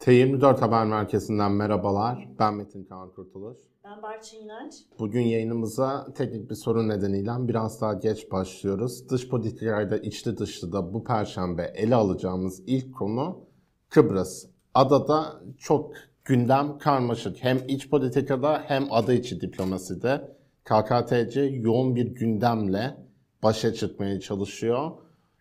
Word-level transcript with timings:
T24 0.00 0.60
Haber 0.60 0.86
Merkezi'nden 0.86 1.52
merhabalar. 1.52 2.28
Ben 2.38 2.54
Metin 2.54 2.84
Kaan 2.84 3.10
Kurtuluş. 3.10 3.56
Ben 3.84 4.02
Barçın 4.02 4.36
İnanç. 4.36 4.74
Bugün 4.98 5.20
yayınımıza 5.20 6.12
teknik 6.14 6.50
bir 6.50 6.54
sorun 6.54 6.88
nedeniyle 6.88 7.30
biraz 7.40 7.80
daha 7.80 7.94
geç 7.94 8.30
başlıyoruz. 8.32 9.08
Dış 9.10 9.28
politikayda 9.28 9.96
içli 9.96 10.38
dışlı 10.38 10.72
da 10.72 10.94
bu 10.94 11.04
perşembe 11.04 11.72
ele 11.76 11.94
alacağımız 11.94 12.62
ilk 12.66 12.94
konu 12.94 13.40
Kıbrıs. 13.88 14.46
Adada 14.74 15.42
çok 15.58 15.92
gündem 16.24 16.78
karmaşık. 16.78 17.44
Hem 17.44 17.58
iç 17.68 17.90
politikada 17.90 18.62
hem 18.66 18.86
ada 18.90 19.12
içi 19.12 19.40
diplomaside 19.40 20.36
KKTC 20.64 21.40
yoğun 21.40 21.96
bir 21.96 22.06
gündemle 22.06 22.96
başa 23.42 23.74
çıkmaya 23.74 24.20
çalışıyor. 24.20 24.90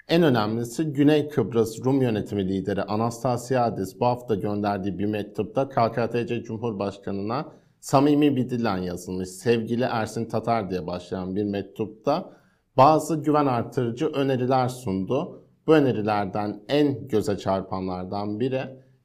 En 0.10 0.24
önemlisi 0.24 0.84
Güney 0.84 1.30
Kıbrıs 1.30 1.86
Rum 1.86 2.02
yönetimi 2.02 2.48
lideri 2.50 2.84
Anastasiadis 2.84 4.00
bu 4.00 4.06
hafta 4.06 4.36
gönderdiği 4.36 5.00
bir 5.00 5.06
mektupta 5.06 5.70
KKTC 5.70 6.44
Cumhurbaşkanı'na 6.44 7.46
samimi 7.80 8.36
bir 8.36 8.50
dille 8.50 8.86
yazılmış 8.86 9.30
sevgili 9.30 9.84
Ersin 9.84 10.26
Tatar 10.26 10.72
diye 10.72 10.88
başlayan 10.88 11.36
bir 11.36 11.44
mektupta 11.44 12.34
bazı 12.78 13.24
güven 13.24 13.46
artırıcı 13.46 14.08
öneriler 14.08 14.68
sundu. 14.68 15.44
Bu 15.68 15.76
önerilerden 15.76 16.64
en 16.70 17.08
göze 17.08 17.38
çarpanlardan 17.38 18.40
biri 18.40 18.62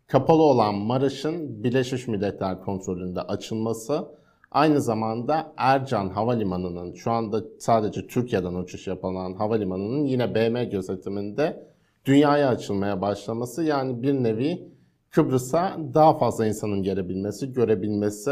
kapalı 0.06 0.42
olan 0.42 0.74
Maraş'ın 0.74 1.64
Birleşmiş 1.64 2.08
Milletler 2.08 2.60
kontrolünde 2.60 3.20
açılması, 3.20 4.08
aynı 4.54 4.80
zamanda 4.80 5.52
Ercan 5.56 6.08
Havalimanı'nın 6.08 6.94
şu 6.94 7.10
anda 7.10 7.44
sadece 7.58 8.06
Türkiye'den 8.06 8.54
uçuş 8.54 8.86
yapılan 8.86 9.32
havalimanının 9.34 10.04
yine 10.04 10.34
BM 10.34 10.64
gözetiminde 10.64 11.66
dünyaya 12.04 12.48
açılmaya 12.48 13.00
başlaması 13.00 13.62
yani 13.62 14.02
bir 14.02 14.14
nevi 14.14 14.68
Kıbrıs'a 15.10 15.76
daha 15.94 16.18
fazla 16.18 16.46
insanın 16.46 16.82
gelebilmesi, 16.82 17.52
görebilmesi. 17.52 18.30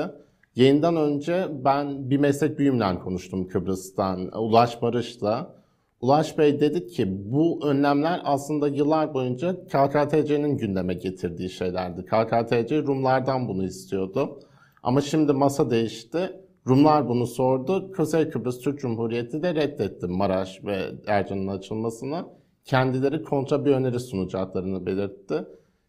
Yayından 0.57 0.97
önce 0.97 1.49
ben 1.65 2.11
bir 2.11 2.17
meslek 2.17 2.59
büyüğümle 2.59 2.99
konuştum 2.99 3.49
Kıbrıs'tan, 3.49 4.39
Ulaş 4.39 4.83
Barış'la. 4.83 5.55
Ulaş 6.01 6.39
Bey 6.39 6.61
dedi 6.61 6.87
ki 6.87 7.33
bu 7.33 7.61
önlemler 7.67 8.21
aslında 8.25 8.69
yıllar 8.69 9.15
boyunca 9.15 9.57
KKTC'nin 9.65 10.57
gündeme 10.57 10.95
getirdiği 10.95 11.51
şeylerdi. 11.51 12.05
KKTC 12.05 12.83
Rumlardan 12.83 13.49
bunu 13.49 13.65
istiyordu. 13.65 14.41
Ama 14.83 15.01
şimdi 15.01 15.33
masa 15.33 15.71
değişti. 15.71 16.33
Rumlar 16.69 17.09
bunu 17.09 17.27
sordu. 17.27 17.93
Kuzey 17.93 18.31
Kıbrıs 18.31 18.61
Türk 18.61 18.81
Cumhuriyeti 18.81 19.43
de 19.43 19.55
reddetti 19.55 20.07
Maraş 20.07 20.65
ve 20.65 20.91
Ercan'ın 21.07 21.49
açılmasını. 21.49 22.25
Kendileri 22.65 23.23
kontra 23.23 23.65
bir 23.65 23.71
öneri 23.71 24.01
sunacaklarını 24.01 24.87
belirtti. 24.87 25.45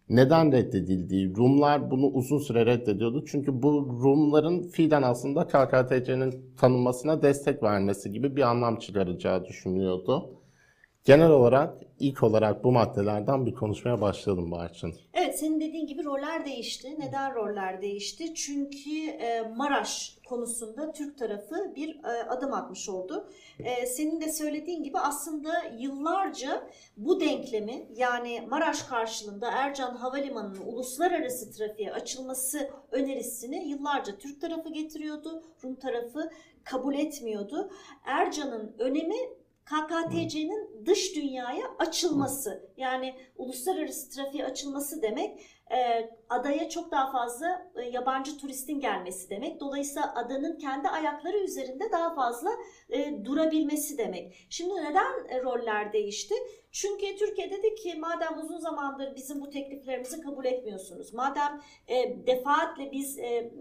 Neden 0.09 0.51
reddedildiği, 0.51 1.35
Rumlar 1.35 1.91
bunu 1.91 2.05
uzun 2.05 2.37
süre 2.37 2.65
reddediyordu. 2.65 3.25
Çünkü 3.27 3.61
bu 3.63 3.99
Rumların 4.03 4.61
fiilen 4.61 5.01
aslında 5.01 5.47
KKTC'nin 5.47 6.55
tanınmasına 6.57 7.21
destek 7.21 7.63
vermesi 7.63 8.11
gibi 8.11 8.35
bir 8.35 8.41
anlam 8.41 8.79
çıkaracağı 8.79 9.45
düşünülüyordu. 9.45 10.42
Genel 11.03 11.29
olarak 11.29 11.73
ilk 11.99 12.23
olarak 12.23 12.63
bu 12.63 12.71
maddelerden 12.71 13.45
bir 13.45 13.53
konuşmaya 13.53 14.01
başlayalım 14.01 14.51
Barçın. 14.51 14.95
Evet 15.13 15.39
senin 15.39 15.61
dediğin 15.61 15.87
gibi 15.87 16.03
roller 16.03 16.45
değişti. 16.45 16.95
Neden 16.99 17.35
roller 17.35 17.81
değişti? 17.81 18.35
Çünkü 18.35 19.07
e, 19.07 19.41
Maraş 19.55 20.17
konusunda 20.27 20.91
Türk 20.91 21.17
tarafı 21.17 21.75
bir 21.75 22.03
e, 22.03 22.29
adım 22.29 22.53
atmış 22.53 22.89
oldu. 22.89 23.29
E, 23.59 23.85
senin 23.85 24.21
de 24.21 24.31
söylediğin 24.31 24.83
gibi 24.83 24.99
aslında 24.99 25.51
yıllarca 25.77 26.69
bu 26.97 27.19
denklemi 27.19 27.87
yani 27.95 28.47
Maraş 28.49 28.83
karşılığında 28.83 29.51
Ercan 29.51 29.95
Havalimanı'nın 29.95 30.61
uluslararası 30.65 31.51
trafiğe 31.51 31.93
açılması 31.93 32.69
önerisini 32.91 33.67
yıllarca 33.67 34.17
Türk 34.17 34.41
tarafı 34.41 34.69
getiriyordu. 34.69 35.43
Rum 35.63 35.75
tarafı 35.75 36.29
kabul 36.63 36.95
etmiyordu. 36.95 37.69
Ercan'ın 38.05 38.75
önemi 38.79 39.42
KKTC'nin 39.65 40.85
dış 40.85 41.15
dünyaya 41.15 41.65
açılması 41.79 42.71
yani 42.77 43.15
uluslararası 43.35 44.09
trafiğe 44.09 44.45
açılması 44.45 45.01
demek 45.01 45.39
e, 45.71 46.09
adaya 46.33 46.69
çok 46.69 46.91
daha 46.91 47.11
fazla 47.11 47.71
e, 47.75 47.81
yabancı 47.81 48.37
turistin 48.37 48.79
gelmesi 48.79 49.29
demek. 49.29 49.59
Dolayısıyla 49.59 50.15
adanın 50.15 50.57
kendi 50.57 50.89
ayakları 50.89 51.37
üzerinde 51.37 51.91
daha 51.91 52.15
fazla 52.15 52.49
e, 52.89 53.25
durabilmesi 53.25 53.97
demek. 53.97 54.47
Şimdi 54.49 54.73
neden 54.75 55.27
e, 55.29 55.43
roller 55.43 55.93
değişti? 55.93 56.35
Çünkü 56.73 57.15
Türkiye 57.15 57.51
dedi 57.51 57.75
ki 57.75 57.95
madem 57.99 58.39
uzun 58.39 58.57
zamandır 58.57 59.15
bizim 59.15 59.41
bu 59.41 59.49
tekliflerimizi 59.49 60.21
kabul 60.21 60.45
etmiyorsunuz, 60.45 61.13
madem 61.13 61.61
e, 61.87 62.27
defaatle 62.27 62.91
biz 62.91 63.19
e, 63.19 63.51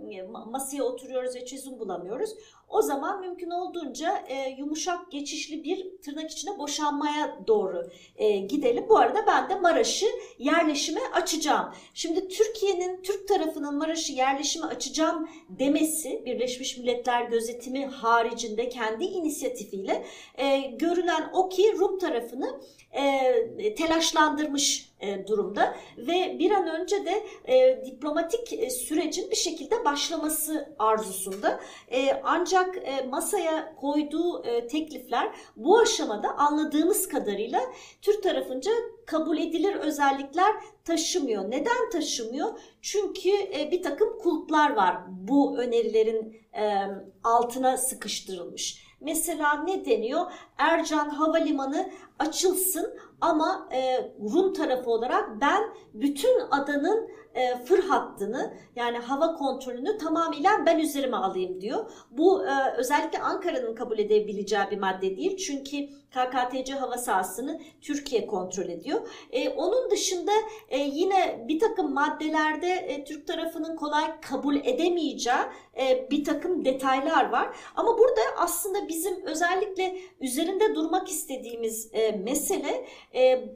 masaya 0.46 0.82
oturuyoruz 0.82 1.36
ve 1.36 1.44
çözüm 1.44 1.78
bulamıyoruz, 1.78 2.34
o 2.68 2.82
zaman 2.82 3.20
mümkün 3.20 3.50
olduğunca 3.50 4.24
e, 4.28 4.50
yumuşak 4.58 5.10
geçişli 5.10 5.64
bir 5.64 6.02
tırnak 6.02 6.30
içine 6.30 6.58
boşanmaya 6.58 7.38
doğru 7.46 7.90
e, 8.16 8.38
gidelim. 8.38 8.86
Bu 8.88 8.98
arada 8.98 9.26
ben 9.26 9.48
de 9.48 9.54
Maraş'ı 9.54 10.06
yerleşime 10.38 11.00
açacağım. 11.12 11.74
Şimdi 11.94 12.28
Türkiye'nin, 12.62 13.02
Türk 13.02 13.28
tarafının 13.28 13.78
Maraş'ı 13.78 14.12
yerleşime 14.12 14.66
açacağım 14.66 15.28
demesi 15.48 16.22
Birleşmiş 16.26 16.78
Milletler 16.78 17.22
gözetimi 17.22 17.86
haricinde 17.86 18.68
kendi 18.68 19.04
inisiyatifiyle 19.04 20.04
e, 20.34 20.58
görülen 20.60 21.30
o 21.32 21.48
ki 21.48 21.74
Rum 21.78 21.98
tarafını 21.98 22.60
e, 22.92 23.74
telaşlandırmış 23.74 24.92
e, 25.00 25.26
durumda 25.26 25.74
ve 25.98 26.36
bir 26.38 26.50
an 26.50 26.80
önce 26.80 27.04
de 27.06 27.22
e, 27.44 27.84
diplomatik 27.86 28.52
e, 28.52 28.70
sürecin 28.70 29.30
bir 29.30 29.36
şekilde 29.36 29.84
başlaması 29.84 30.74
arzusunda. 30.78 31.60
E, 31.90 32.20
ancak 32.24 32.76
e, 32.76 33.06
masaya 33.10 33.76
koyduğu 33.76 34.44
e, 34.44 34.66
teklifler 34.66 35.32
bu 35.56 35.78
aşamada 35.78 36.28
anladığımız 36.28 37.08
kadarıyla 37.08 37.60
Türk 38.02 38.22
tarafınca 38.22 38.70
kabul 39.06 39.38
edilir 39.38 39.74
özellikler 39.74 40.52
taşımıyor. 40.84 41.50
Neden 41.50 41.90
taşımıyor? 41.92 42.58
Çünkü 42.80 43.30
e, 43.30 43.68
bir 43.70 43.82
takım 43.82 44.18
kulplar 44.18 44.70
var 44.76 44.96
bu 45.08 45.58
önerilerin 45.58 46.36
e, 46.56 46.86
altına 47.24 47.76
sıkıştırılmış. 47.76 48.92
Mesela 49.00 49.62
ne 49.62 49.84
deniyor? 49.84 50.32
Ercan 50.58 51.08
Havalimanı 51.08 51.90
açılsın 52.18 52.98
ama 53.20 53.68
e, 53.72 54.10
Rum 54.34 54.52
tarafı 54.52 54.90
olarak 54.90 55.40
ben 55.40 55.62
bütün 55.94 56.40
adanın 56.50 57.08
e, 57.34 57.64
fır 57.64 57.84
hattını 57.84 58.54
yani 58.76 58.98
hava 58.98 59.34
kontrolünü 59.34 59.98
tamamıyla 59.98 60.50
ben 60.66 60.78
üzerime 60.78 61.16
alayım 61.16 61.60
diyor. 61.60 61.90
Bu 62.10 62.46
e, 62.46 62.76
özellikle 62.76 63.18
Ankara'nın 63.18 63.74
kabul 63.74 63.98
edebileceği 63.98 64.62
bir 64.70 64.78
madde 64.78 65.16
değil. 65.16 65.36
Çünkü 65.36 65.88
KKTC 66.12 66.72
hava 66.72 66.98
sahasını 66.98 67.60
Türkiye 67.80 68.26
kontrol 68.26 68.68
ediyor. 68.68 69.08
E, 69.30 69.48
onun 69.48 69.90
dışında 69.90 70.32
e, 70.68 70.78
yine 70.78 71.44
bir 71.48 71.58
takım 71.58 71.94
maddelerde 71.94 72.68
e, 72.68 73.04
Türk 73.04 73.26
tarafının 73.26 73.76
kolay 73.76 74.20
kabul 74.20 74.56
edemeyeceği 74.56 75.36
e, 75.80 76.10
bir 76.10 76.24
takım 76.24 76.64
detaylar 76.64 77.30
var. 77.30 77.56
Ama 77.76 77.98
burada 77.98 78.20
aslında 78.38 78.88
bizim 78.88 79.26
özellikle 79.26 79.96
üzerinde 80.20 80.74
durmak 80.74 81.08
istediğimiz 81.08 81.90
e, 81.92 82.12
mesele 82.12 82.86
e, 83.14 83.48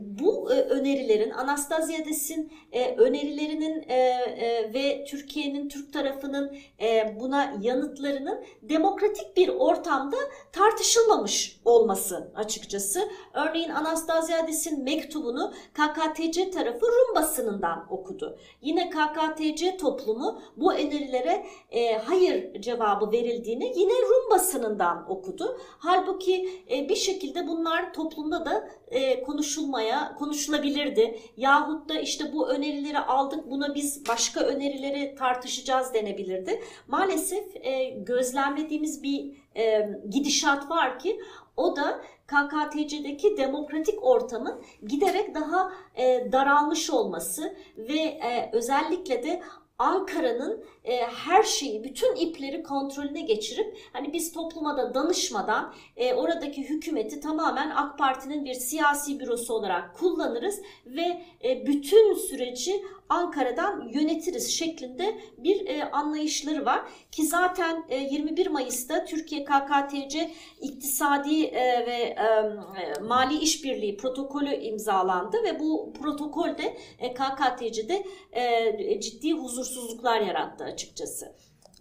bu 0.00 0.52
e, 0.52 0.54
önerilerin 0.54 1.30
Anastaziades'in 1.30 2.52
e, 2.72 2.94
önerilerinin 2.94 3.84
e, 3.88 3.94
e, 3.96 4.74
ve 4.74 5.04
Türkiye'nin 5.04 5.68
Türk 5.68 5.92
tarafının 5.92 6.56
e, 6.80 7.16
buna 7.20 7.54
yanıtlarının 7.60 8.44
demokratik 8.62 9.36
bir 9.36 9.48
ortamda 9.48 10.16
tartışılmamış 10.52 11.60
olması 11.64 11.99
açıkçası. 12.34 13.08
Örneğin 13.34 13.70
Anastaziades'in 13.70 14.84
mektubunu 14.84 15.52
KKTC 15.72 16.50
tarafı 16.50 16.86
Rum 16.86 17.14
basınından 17.14 17.86
okudu. 17.90 18.38
Yine 18.62 18.90
KKTC 18.90 19.76
toplumu 19.76 20.42
bu 20.56 20.72
önerilere 20.72 21.46
e, 21.70 21.98
hayır 21.98 22.60
cevabı 22.60 23.12
verildiğini 23.12 23.72
yine 23.76 23.92
Rum 23.92 24.30
basınından 24.30 25.10
okudu. 25.10 25.58
Halbuki 25.78 26.64
e, 26.70 26.88
bir 26.88 26.96
şekilde 26.96 27.46
bunlar 27.46 27.92
toplumda 27.92 28.44
da 28.44 28.68
e, 28.88 29.22
konuşulmaya, 29.22 30.14
konuşulabilirdi. 30.14 31.18
Yahut 31.36 31.88
da 31.88 32.00
işte 32.00 32.32
bu 32.32 32.48
önerileri 32.48 32.98
aldık 32.98 33.50
buna 33.50 33.74
biz 33.74 34.08
başka 34.08 34.40
önerileri 34.40 35.14
tartışacağız 35.14 35.94
denebilirdi. 35.94 36.62
Maalesef 36.88 37.56
e, 37.56 37.90
gözlemlediğimiz 37.90 39.02
bir 39.02 39.40
e, 39.56 39.90
gidişat 40.10 40.70
var 40.70 40.98
ki 40.98 41.20
o 41.56 41.76
da 41.76 42.00
KKTC'deki 42.26 43.36
demokratik 43.36 44.04
ortamın 44.04 44.62
giderek 44.86 45.34
daha 45.34 45.72
e, 45.94 46.32
daralmış 46.32 46.90
olması 46.90 47.56
ve 47.76 48.00
e, 48.00 48.50
özellikle 48.52 49.22
de 49.22 49.42
Ankara'nın 49.80 50.64
e, 50.84 50.96
her 50.96 51.42
şeyi, 51.42 51.84
bütün 51.84 52.16
ipleri 52.16 52.62
kontrolüne 52.62 53.20
geçirip 53.20 53.78
hani 53.92 54.12
biz 54.12 54.32
topluma 54.32 54.76
da 54.76 54.94
danışmadan 54.94 55.74
e, 55.96 56.14
oradaki 56.14 56.70
hükümeti 56.70 57.20
tamamen 57.20 57.70
AK 57.70 57.98
Parti'nin 57.98 58.44
bir 58.44 58.54
siyasi 58.54 59.20
bürosu 59.20 59.54
olarak 59.54 59.96
kullanırız 59.98 60.60
ve 60.86 61.22
e, 61.44 61.66
bütün 61.66 62.14
süreci 62.14 62.84
Ankara'dan 63.10 63.88
yönetiriz 63.88 64.50
şeklinde 64.50 65.20
bir 65.38 65.66
e, 65.66 65.90
anlayışları 65.90 66.64
var. 66.64 66.80
Ki 67.12 67.26
zaten 67.26 67.84
e, 67.88 67.96
21 67.96 68.46
Mayıs'ta 68.46 69.04
Türkiye 69.04 69.44
KKTC 69.44 70.30
iktisadi 70.60 71.42
e, 71.44 71.86
ve 71.86 71.92
e, 71.92 73.00
mali 73.02 73.38
işbirliği 73.38 73.96
protokolü 73.96 74.54
imzalandı 74.54 75.36
ve 75.44 75.60
bu 75.60 75.92
protokolde 76.00 76.76
e, 76.98 77.14
KKTC'de 77.14 78.04
e, 78.32 79.00
ciddi 79.00 79.32
huzursuzluklar 79.32 80.20
yarattı 80.20 80.64
açıkçası. 80.64 81.26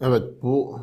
Evet 0.01 0.23
bu 0.43 0.79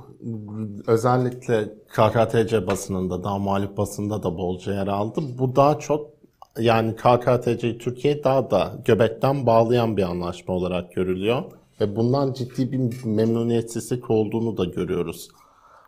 özellikle 0.87 1.69
KKTC 1.89 2.67
basınında 2.67 3.25
da 3.25 3.39
muhalif 3.39 3.77
basında 3.77 4.23
da 4.23 4.39
bolca 4.39 4.73
yer 4.73 4.87
aldı. 4.87 5.21
Bu 5.39 5.57
daha 5.57 5.79
çok 5.79 6.16
yani 6.59 6.97
KKTC'yi 6.97 7.79
Türkiye 7.79 8.25
daha 8.25 8.51
da 8.51 8.73
göbekten 8.85 9.47
bağlayan 9.47 9.97
bir 9.97 10.03
anlaşma 10.03 10.55
olarak 10.55 10.93
görülüyor. 10.93 11.43
Ve 11.81 11.97
bundan 11.97 12.33
ciddi 12.33 12.73
bir 12.73 13.05
memnuniyetsizlik 13.05 14.11
olduğunu 14.11 14.57
da 14.57 14.65
görüyoruz. 14.65 15.29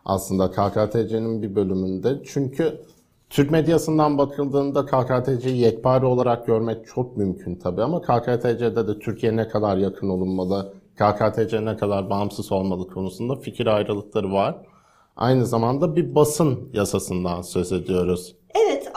Aslında 0.05 0.51
KKTC'nin 0.51 1.41
bir 1.41 1.55
bölümünde. 1.55 2.21
Çünkü 2.25 2.81
Türk 3.29 3.51
medyasından 3.51 4.17
bakıldığında 4.17 4.85
KKTC'yi 4.85 5.57
yekpare 5.57 6.05
olarak 6.05 6.47
görmek 6.47 6.87
çok 6.87 7.17
mümkün 7.17 7.55
tabii 7.55 7.83
ama 7.83 8.01
KKTC'de 8.01 8.87
de 8.87 8.99
Türkiye 8.99 9.35
ne 9.35 9.47
kadar 9.47 9.77
yakın 9.77 10.09
olunmalı, 10.09 10.73
KKTC 10.95 11.65
ne 11.65 11.77
kadar 11.77 12.09
bağımsız 12.09 12.51
olmalı 12.51 12.87
konusunda 12.87 13.35
fikir 13.35 13.67
ayrılıkları 13.67 14.33
var. 14.33 14.55
Aynı 15.15 15.45
zamanda 15.45 15.95
bir 15.95 16.15
basın 16.15 16.69
yasasından 16.73 17.41
söz 17.41 17.71
ediyoruz. 17.71 18.35
Evet 18.55 18.88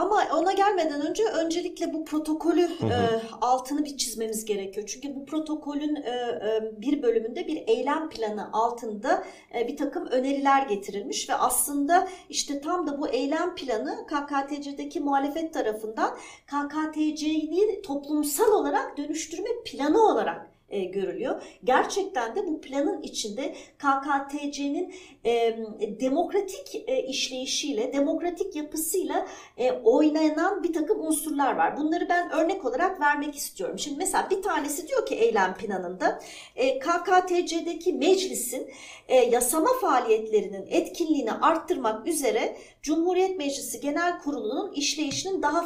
gelmeden 0.77 1.07
önce 1.07 1.25
öncelikle 1.25 1.93
bu 1.93 2.05
protokolü 2.05 2.63
hı 2.63 2.87
hı. 2.87 2.93
E, 2.93 3.21
altını 3.41 3.85
bir 3.85 3.97
çizmemiz 3.97 4.45
gerekiyor. 4.45 4.87
Çünkü 4.87 5.15
bu 5.15 5.27
protokolün 5.27 5.97
e, 5.97 6.11
e, 6.11 6.81
bir 6.81 7.03
bölümünde 7.03 7.47
bir 7.47 7.63
eylem 7.67 8.11
planı 8.11 8.53
altında 8.53 9.25
e, 9.55 9.69
bir 9.69 9.77
takım 9.77 10.07
öneriler 10.07 10.67
getirilmiş 10.67 11.31
ve 11.31 11.35
aslında 11.35 12.09
işte 12.29 12.61
tam 12.61 12.87
da 12.87 13.01
bu 13.01 13.09
eylem 13.09 13.55
planı 13.55 14.07
KKTC'deki 14.07 15.01
muhalefet 15.01 15.55
tarafından 15.55 16.17
KKTC'yi 16.47 17.83
toplumsal 17.83 18.53
olarak 18.53 18.97
dönüştürme 18.97 19.49
planı 19.65 20.03
olarak 20.03 20.52
e, 20.73 20.85
görülüyor. 20.85 21.43
Gerçekten 21.65 22.37
de 22.37 22.47
bu 22.47 22.61
planın 22.61 23.03
içinde 23.03 23.55
KKTC'nin 23.79 24.95
e, 25.25 25.59
demokratik 26.01 26.85
e, 26.87 27.03
işleyişiyle, 27.03 27.93
demokratik 27.93 28.57
yapısıyla 28.57 29.27
e, 29.57 29.73
oynanan 29.73 30.63
bir 30.63 30.73
takım 30.73 31.01
unsurlar 31.07 31.57
var. 31.57 31.77
Bunları 31.77 32.09
ben 32.09 32.31
örnek 32.33 32.65
olarak 32.65 33.01
vermek 33.01 33.37
istiyorum. 33.37 33.79
Şimdi 33.79 33.99
mesela 33.99 34.31
bir 34.31 34.43
tanesi 34.43 34.89
diyor 34.89 35.07
ki 35.07 35.15
eylem 35.15 35.55
planında 35.55 36.21
e, 36.57 36.79
KKTC'deki 36.79 37.93
meclisin 37.93 38.71
e, 39.09 39.17
yasama 39.17 39.71
faaliyetlerinin 39.81 40.67
etkinliğini 40.71 41.33
arttırmak 41.33 42.07
üzere 42.07 42.57
Cumhuriyet 42.83 43.39
Meclisi 43.39 43.81
Genel 43.81 44.19
Kurulu'nun 44.19 44.73
işleyişinin 44.73 45.43
daha 45.43 45.63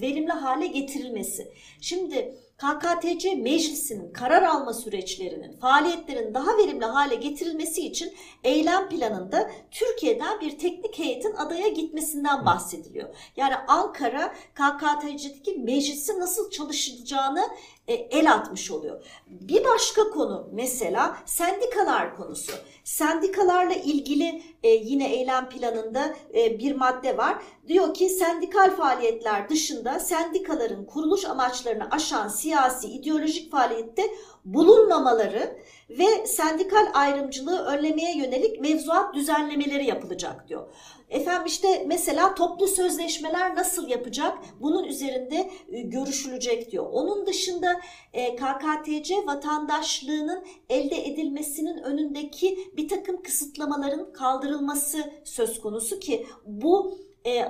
verimli 0.00 0.32
hale 0.32 0.66
getirilmesi. 0.66 1.52
Şimdi 1.80 2.34
KKTC 2.58 3.34
meclisinin 3.34 4.12
karar 4.12 4.42
alma 4.42 4.74
süreçlerinin, 4.74 5.56
faaliyetlerin 5.56 6.34
daha 6.34 6.58
verimli 6.58 6.84
hale 6.84 7.14
getirilmesi 7.14 7.86
için 7.86 8.14
eylem 8.44 8.88
planında 8.88 9.50
Türkiye'den 9.70 10.40
bir 10.40 10.58
teknik 10.58 10.98
heyetin 10.98 11.34
adaya 11.34 11.68
gitmesinden 11.68 12.46
bahsediliyor. 12.46 13.08
Yani 13.36 13.54
Ankara 13.68 14.34
KKTC'deki 14.54 15.58
meclisi 15.58 16.20
nasıl 16.20 16.50
çalışacağını 16.50 17.48
el 17.88 18.32
atmış 18.32 18.70
oluyor. 18.70 19.04
Bir 19.26 19.64
başka 19.64 20.10
konu 20.10 20.48
mesela 20.52 21.16
sendikalar 21.24 22.16
konusu. 22.16 22.52
Sendikalarla 22.84 23.74
ilgili 23.74 24.42
e, 24.62 24.68
yine 24.68 25.12
eylem 25.14 25.48
planında 25.48 26.16
e, 26.34 26.58
bir 26.58 26.76
madde 26.76 27.16
var. 27.16 27.42
Diyor 27.68 27.94
ki 27.94 28.08
sendikal 28.08 28.76
faaliyetler 28.76 29.48
dışında 29.48 30.00
sendikaların 30.00 30.84
kuruluş 30.84 31.24
amaçlarını 31.24 31.88
aşan 31.90 32.28
siyasi, 32.28 32.88
ideolojik 32.88 33.50
faaliyette 33.50 34.02
bulunmamaları 34.44 35.58
ve 35.90 36.26
sendikal 36.26 36.90
ayrımcılığı 36.94 37.64
önlemeye 37.64 38.16
yönelik 38.16 38.60
mevzuat 38.60 39.14
düzenlemeleri 39.14 39.86
yapılacak 39.86 40.48
diyor. 40.48 40.68
Efendim 41.10 41.46
işte 41.46 41.84
mesela 41.86 42.34
toplu 42.34 42.66
sözleşmeler 42.66 43.54
nasıl 43.54 43.88
yapacak? 43.88 44.38
Bunun 44.60 44.84
üzerinde 44.84 45.50
e, 45.72 45.80
görüşülecek 45.80 46.72
diyor. 46.72 46.86
Onun 46.92 47.26
dışında 47.26 47.80
e, 48.12 48.36
KKTC 48.36 49.26
vatandaşlığının 49.26 50.44
elde 50.70 51.06
edilmesinin 51.06 51.78
önündeki 51.78 52.58
bir 52.76 52.88
takım 52.88 53.22
kısıtlamaların 53.22 54.12
kaldırılması 54.12 55.12
söz 55.24 55.60
konusu 55.60 55.98
ki 55.98 56.26
bu 56.46 56.98
e, 57.26 57.42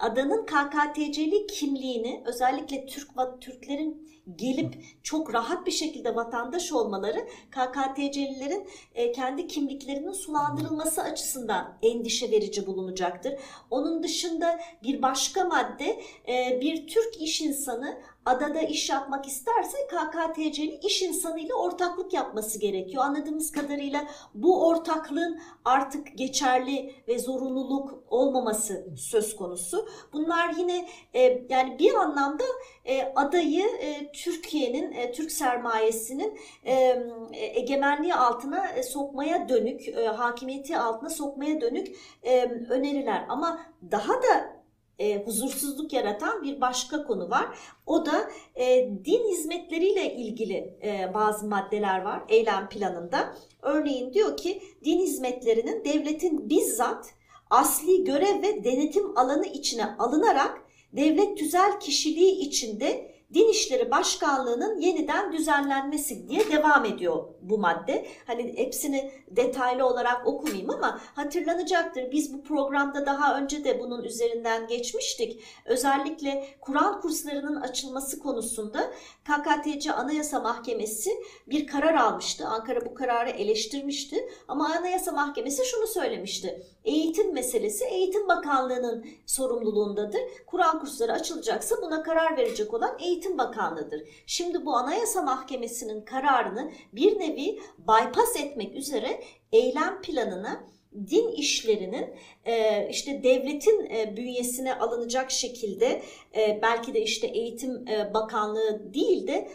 adanın 0.00 0.46
KKTC'li 0.46 1.46
kimliğini 1.46 2.22
özellikle 2.26 2.86
Türk 2.86 3.10
Türklerin 3.40 4.09
gelip 4.36 4.84
çok 5.02 5.34
rahat 5.34 5.66
bir 5.66 5.70
şekilde 5.70 6.16
vatandaş 6.16 6.72
olmaları 6.72 7.28
KKTC'lilerin 7.50 8.66
e, 8.94 9.12
kendi 9.12 9.46
kimliklerinin 9.46 10.12
sulandırılması 10.12 11.02
açısından 11.02 11.78
endişe 11.82 12.30
verici 12.30 12.66
bulunacaktır. 12.66 13.34
Onun 13.70 14.02
dışında 14.02 14.60
bir 14.82 15.02
başka 15.02 15.44
madde 15.44 16.00
e, 16.28 16.60
bir 16.60 16.86
Türk 16.86 17.22
iş 17.22 17.40
insanı 17.40 17.98
adada 18.26 18.60
iş 18.60 18.90
yapmak 18.90 19.26
isterse 19.26 19.78
KKTC'li 19.86 20.80
iş 20.86 21.02
insanıyla 21.02 21.54
ortaklık 21.54 22.12
yapması 22.12 22.58
gerekiyor. 22.58 23.04
Anladığımız 23.04 23.52
kadarıyla 23.52 24.06
bu 24.34 24.66
ortaklığın 24.66 25.40
artık 25.64 26.18
geçerli 26.18 26.94
ve 27.08 27.18
zorunluluk 27.18 28.04
olmaması 28.08 28.86
söz 28.96 29.36
konusu. 29.36 29.88
Bunlar 30.12 30.54
yine 30.58 30.88
e, 31.14 31.42
yani 31.48 31.78
bir 31.78 31.94
anlamda 31.94 32.44
e, 32.84 33.12
adayı 33.16 33.66
e, 33.66 34.12
Türkiye'nin, 34.12 34.92
e, 34.92 35.12
Türk 35.12 35.32
sermayesinin 35.32 36.38
e, 36.64 37.02
egemenliği 37.32 38.14
altına 38.14 38.68
e, 38.68 38.82
sokmaya 38.82 39.48
dönük, 39.48 39.88
e, 39.88 40.06
hakimiyeti 40.06 40.78
altına 40.78 41.10
sokmaya 41.10 41.60
dönük 41.60 41.96
e, 42.22 42.44
öneriler. 42.70 43.24
Ama 43.28 43.60
daha 43.90 44.12
da 44.12 44.59
e, 45.00 45.24
huzursuzluk 45.24 45.92
yaratan 45.92 46.42
bir 46.42 46.60
başka 46.60 47.04
konu 47.04 47.30
var. 47.30 47.58
O 47.86 48.06
da 48.06 48.30
e, 48.54 48.90
din 49.04 49.30
hizmetleriyle 49.30 50.14
ilgili 50.14 50.78
e, 50.82 51.14
bazı 51.14 51.46
maddeler 51.48 52.02
var 52.02 52.22
eylem 52.28 52.68
planında. 52.68 53.34
Örneğin 53.62 54.12
diyor 54.12 54.36
ki 54.36 54.62
din 54.84 55.00
hizmetlerinin 55.00 55.84
devletin 55.84 56.50
bizzat 56.50 57.14
asli 57.50 58.04
görev 58.04 58.42
ve 58.42 58.64
denetim 58.64 59.18
alanı 59.18 59.46
içine 59.46 59.96
alınarak 59.98 60.62
devlet 60.92 61.38
tüzel 61.38 61.80
kişiliği 61.80 62.38
içinde 62.38 63.10
Din 63.34 63.48
İşleri 63.48 63.90
Başkanlığı'nın 63.90 64.80
yeniden 64.80 65.32
düzenlenmesi 65.32 66.28
diye 66.28 66.50
devam 66.52 66.84
ediyor 66.84 67.24
bu 67.42 67.58
madde. 67.58 68.06
Hani 68.26 68.58
hepsini 68.58 69.12
detaylı 69.30 69.86
olarak 69.86 70.26
okumayayım 70.26 70.70
ama 70.70 71.00
hatırlanacaktır. 71.14 72.12
Biz 72.12 72.34
bu 72.34 72.42
programda 72.42 73.06
daha 73.06 73.38
önce 73.38 73.64
de 73.64 73.80
bunun 73.80 74.04
üzerinden 74.04 74.66
geçmiştik. 74.66 75.42
Özellikle 75.64 76.46
Kur'an 76.60 77.00
kurslarının 77.00 77.60
açılması 77.60 78.18
konusunda 78.18 78.90
KKTC 79.24 79.92
Anayasa 79.92 80.40
Mahkemesi 80.40 81.10
bir 81.46 81.66
karar 81.66 81.94
almıştı. 81.94 82.46
Ankara 82.46 82.86
bu 82.86 82.94
kararı 82.94 83.30
eleştirmişti 83.30 84.28
ama 84.48 84.74
Anayasa 84.74 85.12
Mahkemesi 85.12 85.64
şunu 85.64 85.86
söylemişti. 85.86 86.62
Eğitim 86.84 87.32
meselesi 87.32 87.84
Eğitim 87.84 88.28
Bakanlığı'nın 88.28 89.06
sorumluluğundadır. 89.26 90.20
Kur'an 90.46 90.80
kursları 90.80 91.12
açılacaksa 91.12 91.76
buna 91.82 92.02
karar 92.02 92.36
verecek 92.36 92.74
olan 92.74 92.96
Eğitim 93.00 93.38
Bakanlığı'dır. 93.38 94.02
Şimdi 94.26 94.66
bu 94.66 94.76
Anayasa 94.76 95.22
Mahkemesi'nin 95.22 96.04
kararını 96.04 96.72
bir 96.92 97.18
nevi 97.18 97.29
bypass 97.78 98.36
etmek 98.36 98.74
üzere 98.74 99.20
eylem 99.52 100.02
planına 100.02 100.66
din 101.10 101.28
işlerinin 101.32 102.14
e, 102.44 102.88
işte 102.90 103.22
devletin 103.22 103.86
e, 103.90 104.16
bünyesine 104.16 104.74
alınacak 104.74 105.30
şekilde 105.30 106.02
e, 106.36 106.58
belki 106.62 106.94
de 106.94 107.02
işte 107.02 107.26
eğitim 107.26 107.86
bakanlığı 108.14 108.94
değil 108.94 109.26
de 109.26 109.48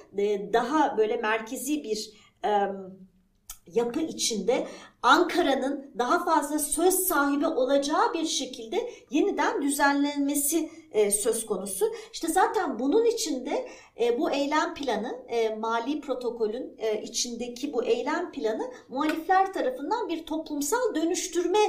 daha 0.54 0.98
böyle 0.98 1.18
merkezi 1.18 1.84
bir 1.84 2.26
yapı 3.74 4.00
içinde 4.00 4.68
Ankara'nın 5.02 5.92
daha 5.98 6.26
fazla 6.26 6.60
söz 6.60 6.94
sahibi 6.94 7.48
olacağı 7.48 8.14
bir 8.14 8.26
şekilde 8.26 8.90
yeniden 9.10 9.62
düzenlenmesi 9.62 10.70
e, 10.92 11.12
söz 11.12 11.46
konusu. 11.46 11.86
İşte 12.14 12.28
zaten 12.28 12.80
bunun 12.80 13.06
içinde 13.06 13.68
e, 14.00 14.20
bu 14.20 14.32
eylem 14.32 14.74
planı, 14.74 15.20
e, 15.28 15.56
mali 15.56 16.02
protokolün 16.02 16.76
e, 16.78 17.02
içindeki 17.02 17.74
bu 17.74 17.84
eylem 17.84 18.32
planı 18.32 18.72
muhalifler 18.90 19.54
tarafından 19.54 20.10
bir 20.10 20.26
toplumsal 20.26 20.96
dönüştürme 20.96 21.60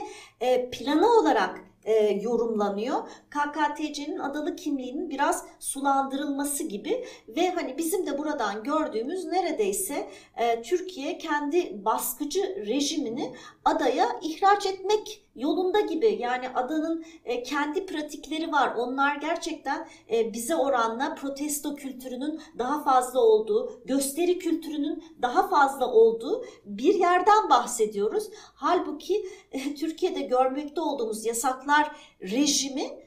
e, 0.41 0.71
planı 0.71 1.19
olarak 1.21 1.61
e, 1.87 1.93
yorumlanıyor. 2.23 2.97
KKTC'nin 3.31 4.19
adalı 4.19 4.57
kimliğinin 4.57 5.11
biraz 5.11 5.47
sulandırılması 5.61 6.65
gibi 6.65 7.05
ve 7.29 7.51
hani 7.51 7.79
bizim 7.79 8.07
de 8.07 8.19
buradan 8.19 8.65
gördüğümüz 8.65 9.25
neredeyse 9.25 10.11
e, 10.37 10.63
Türkiye 10.63 11.19
kendi 11.19 11.85
baskıcı 11.85 12.67
rejimini 12.67 13.35
adaya 13.65 14.07
ihraç 14.23 14.67
etmek 14.67 15.26
yolunda 15.37 15.81
gibi. 15.81 16.17
Yani 16.21 16.49
adanın 16.55 17.05
e, 17.25 17.43
kendi 17.43 17.87
pratikleri 17.87 18.53
var. 18.53 18.75
Onlar 18.77 19.17
gerçekten 19.17 19.89
e, 20.13 20.33
bize 20.33 20.57
oranla 20.57 21.15
protesto 21.15 21.75
kültürünün 21.75 22.41
daha 22.59 22.83
fazla 22.83 23.21
olduğu, 23.21 23.83
gösteri 23.85 24.39
kültürünün 24.39 25.05
daha 25.23 25.49
fazla 25.49 25.93
olduğu 25.93 26.45
bir 26.65 26.95
yerden 26.95 27.51
bahsediyoruz. 27.51 28.31
Halbuki 28.55 29.27
e, 29.53 29.75
Türkiye'de 29.75 30.21
görmekte 30.21 30.81
olduğumuz 30.81 31.27
yasaklar 31.27 31.97
rejimi 32.23 33.07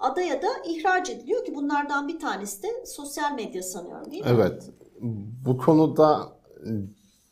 adaya 0.00 0.42
da 0.42 0.48
ihraç 0.66 1.10
ediliyor 1.10 1.44
ki 1.44 1.54
bunlardan 1.54 2.08
bir 2.08 2.18
tanesi 2.18 2.62
de 2.62 2.86
sosyal 2.86 3.34
medya 3.34 3.62
sanıyorum 3.62 4.10
değil 4.10 4.24
mi? 4.24 4.30
Evet. 4.34 4.70
Bu 5.46 5.58
konuda 5.58 6.32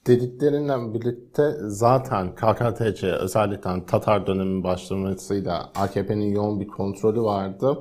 dediklerinle 0.09 0.95
birlikte 0.95 1.57
zaten 1.61 2.35
KKTC 2.35 3.13
özellikle 3.13 3.87
Tatar 3.87 4.27
döneminin 4.27 4.65
başlamasıyla 4.65 5.71
AKP'nin 5.75 6.33
yoğun 6.33 6.61
bir 6.61 6.69
kontrolü 6.69 7.23
vardı. 7.23 7.79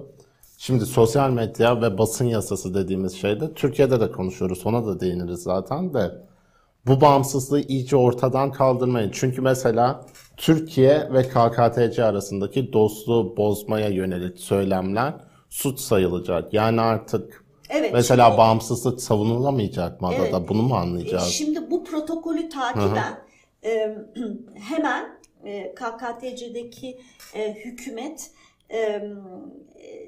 Şimdi 0.58 0.86
sosyal 0.86 1.30
medya 1.30 1.82
ve 1.82 1.98
basın 1.98 2.26
yasası 2.26 2.74
dediğimiz 2.74 3.14
şeyde 3.14 3.54
Türkiye'de 3.54 4.00
de 4.00 4.12
konuşuyoruz. 4.12 4.66
Ona 4.66 4.86
da 4.86 5.00
değiniriz 5.00 5.44
zaten 5.44 5.94
de. 5.94 6.28
Bu 6.88 7.02
bağımsızlığı 7.02 7.62
iyice 7.62 7.96
ortadan 7.96 8.52
kaldırmayın. 8.52 9.12
Çünkü 9.14 9.42
mesela 9.42 10.06
Türkiye 10.38 11.10
ve 11.14 11.24
KKTC 11.24 12.04
arasındaki 12.04 12.74
dostluğu 12.74 13.38
bozmaya 13.38 13.90
yönelik 13.90 14.40
söylemler 14.40 15.14
suç 15.50 15.80
sayılacak. 15.80 16.54
Yani 16.54 16.82
artık 16.82 17.44
Evet. 17.70 17.94
mesela 17.94 18.26
şimdi- 18.26 18.38
bağımsızlık 18.38 19.02
savunulamayacak 19.02 20.02
mı 20.02 20.08
adada? 20.08 20.38
Evet. 20.38 20.50
Bunu 20.50 20.62
mu 20.62 20.76
E, 20.76 20.78
anlayacağız? 20.78 21.24
Şimdi 21.28 21.72
bu 21.72 21.84
protokolü 21.84 22.50
takiben 22.50 23.20
e, 23.64 23.98
hemen 24.70 25.20
e, 25.46 25.76
KKTC'deki 25.76 27.00
e, 27.36 27.54
hükümet 27.54 28.32
e, 28.72 29.02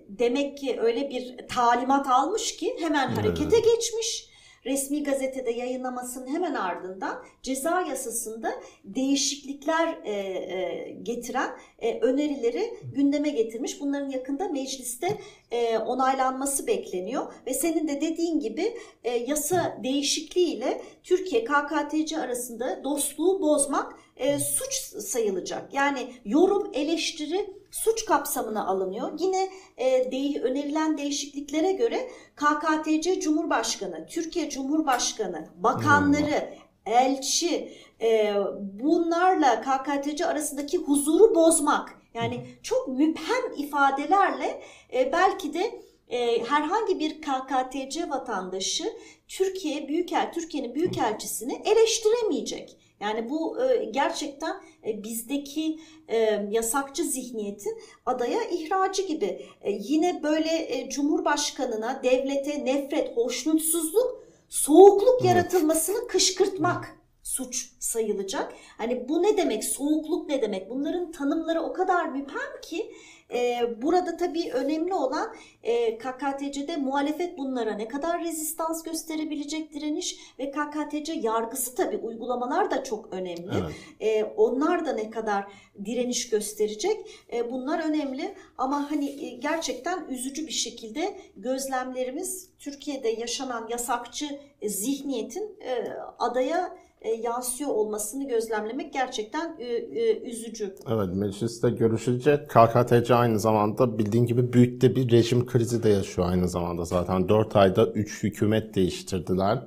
demek 0.09 0.57
ki 0.57 0.77
öyle 0.81 1.09
bir 1.09 1.47
talimat 1.47 2.07
almış 2.07 2.57
ki 2.57 2.75
hemen 2.79 3.07
harekete 3.07 3.59
geçmiş. 3.59 4.28
Resmi 4.65 5.03
gazetede 5.03 5.51
yayınlamasının 5.51 6.27
hemen 6.27 6.53
ardından 6.53 7.23
ceza 7.41 7.81
yasasında 7.81 8.51
değişiklikler 8.83 9.99
e, 10.03 10.11
e, 10.11 10.91
getiren 11.03 11.49
e, 11.79 11.99
önerileri 11.99 12.73
gündeme 12.95 13.29
getirmiş. 13.29 13.81
Bunların 13.81 14.09
yakında 14.09 14.47
mecliste 14.47 15.17
e, 15.51 15.77
onaylanması 15.77 16.67
bekleniyor 16.67 17.33
ve 17.47 17.53
senin 17.53 17.87
de 17.87 18.01
dediğin 18.01 18.39
gibi 18.39 18.77
e, 19.03 19.17
yasa 19.17 19.79
değişikliğiyle 19.83 20.81
Türkiye 21.03 21.43
KKTC 21.43 22.17
arasında 22.17 22.83
dostluğu 22.83 23.41
bozmak 23.41 23.93
e, 24.17 24.39
suç 24.39 24.73
sayılacak. 25.03 25.73
Yani 25.73 26.13
yorum, 26.25 26.71
eleştiri 26.73 27.58
suç 27.71 28.05
kapsamına 28.05 28.67
alınıyor. 28.67 29.11
Yine 29.19 29.49
e, 29.77 30.11
de, 30.11 30.41
önerilen 30.41 30.97
değişikliklere 30.97 31.71
göre 31.71 32.09
KKTC 32.35 33.19
Cumhurbaşkanı, 33.19 34.07
Türkiye 34.07 34.49
Cumhurbaşkanı, 34.49 35.47
bakanları, 35.57 36.53
elçi 36.85 37.73
e, 38.01 38.35
bunlarla 38.61 39.61
KKTC 39.61 40.25
arasındaki 40.25 40.77
huzuru 40.77 41.35
bozmak 41.35 41.99
yani 42.13 42.45
çok 42.63 42.87
müphem 42.87 43.53
ifadelerle 43.57 44.61
e, 44.93 45.11
belki 45.11 45.53
de 45.53 45.81
e, 46.09 46.43
herhangi 46.45 46.99
bir 46.99 47.21
KKTC 47.21 48.09
vatandaşı 48.09 48.83
Türkiye 49.27 49.87
Büyükel 49.87 50.31
Türkiye'nin 50.33 50.75
büyükelçisini 50.75 51.61
eleştiremeyecek. 51.65 52.77
Yani 52.99 53.29
bu 53.29 53.63
e, 53.63 53.85
gerçekten 53.85 54.55
e, 54.87 55.03
bizdeki 55.03 55.79
e, 56.07 56.17
yasakçı 56.49 57.03
zihniyetin 57.03 57.77
adaya 58.05 58.43
ihracı 58.43 59.01
gibi. 59.01 59.45
E, 59.61 59.71
yine 59.71 60.23
böyle 60.23 60.49
e, 60.49 60.89
Cumhurbaşkanına, 60.89 62.03
devlete 62.03 62.65
nefret, 62.65 63.17
hoşnutsuzluk, 63.17 64.23
soğukluk 64.49 65.25
yaratılmasını 65.25 66.07
kışkırtmak 66.07 66.99
suç 67.23 67.71
sayılacak. 67.79 68.53
Hani 68.77 69.09
bu 69.09 69.23
ne 69.23 69.37
demek? 69.37 69.63
Soğukluk 69.63 70.29
ne 70.29 70.41
demek? 70.41 70.69
Bunların 70.69 71.11
tanımları 71.11 71.61
o 71.61 71.73
kadar 71.73 72.05
müphem 72.05 72.61
ki 72.61 72.91
e, 73.33 73.59
burada 73.81 74.17
tabii 74.17 74.51
önemli 74.51 74.93
olan 74.93 75.35
e, 75.63 75.97
KKTC'de 75.97 76.77
muhalefet 76.77 77.37
bunlara 77.37 77.73
ne 77.75 77.87
kadar 77.87 78.23
rezistans 78.23 78.83
gösterebilecek 78.83 79.73
direniş 79.73 80.17
ve 80.39 80.51
KKTC 80.51 81.13
yargısı 81.13 81.75
tabii 81.75 81.97
uygulamalar 81.97 82.71
da 82.71 82.83
çok 82.83 83.13
önemli. 83.13 83.51
Evet. 83.61 83.73
E, 83.99 84.23
onlar 84.23 84.85
da 84.85 84.93
ne 84.93 85.09
kadar 85.09 85.47
direniş 85.85 86.29
gösterecek 86.29 86.97
e, 87.33 87.51
bunlar 87.51 87.89
önemli 87.89 88.35
ama 88.57 88.91
hani 88.91 89.25
e, 89.25 89.29
gerçekten 89.29 90.05
üzücü 90.09 90.47
bir 90.47 90.51
şekilde 90.51 91.19
gözlemlerimiz 91.35 92.49
Türkiye'de 92.59 93.09
yaşanan 93.09 93.67
yasakçı 93.69 94.39
e, 94.61 94.69
zihniyetin 94.69 95.57
e, 95.61 95.93
adaya 96.19 96.77
e, 97.01 97.09
yansıyor 97.09 97.69
olmasını 97.69 98.27
gözlemlemek 98.27 98.93
gerçekten 98.93 99.55
e, 99.59 99.65
e, 99.65 100.19
üzücü. 100.29 100.75
Evet, 100.89 101.15
mecliste 101.15 101.69
görüşülecek. 101.69 102.49
KKTC 102.49 103.15
aynı 103.15 103.39
zamanda 103.39 103.97
bildiğin 103.99 104.25
gibi 104.25 104.53
büyük 104.53 104.81
de 104.81 104.95
bir 104.95 105.11
rejim 105.11 105.45
krizi 105.45 105.83
de 105.83 105.89
yaşıyor 105.89 106.29
aynı 106.29 106.49
zamanda 106.49 106.85
zaten. 106.85 107.29
4 107.29 107.55
ayda 107.55 107.85
3 107.85 108.23
hükümet 108.23 108.75
değiştirdiler. 108.75 109.63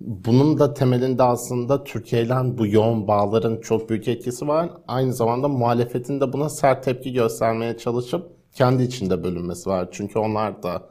Bunun 0.00 0.58
da 0.58 0.74
temelinde 0.74 1.22
aslında 1.22 1.84
Türkiye 1.84 2.22
ile 2.22 2.58
bu 2.58 2.66
yoğun 2.66 3.08
bağların 3.08 3.60
çok 3.60 3.90
büyük 3.90 4.08
etkisi 4.08 4.48
var. 4.48 4.70
Aynı 4.88 5.12
zamanda 5.12 5.48
muhalefetin 5.48 6.20
de 6.20 6.32
buna 6.32 6.48
sert 6.48 6.84
tepki 6.84 7.12
göstermeye 7.12 7.78
çalışıp 7.78 8.30
kendi 8.52 8.82
içinde 8.82 9.24
bölünmesi 9.24 9.70
var. 9.70 9.88
Çünkü 9.92 10.18
onlar 10.18 10.62
da 10.62 10.82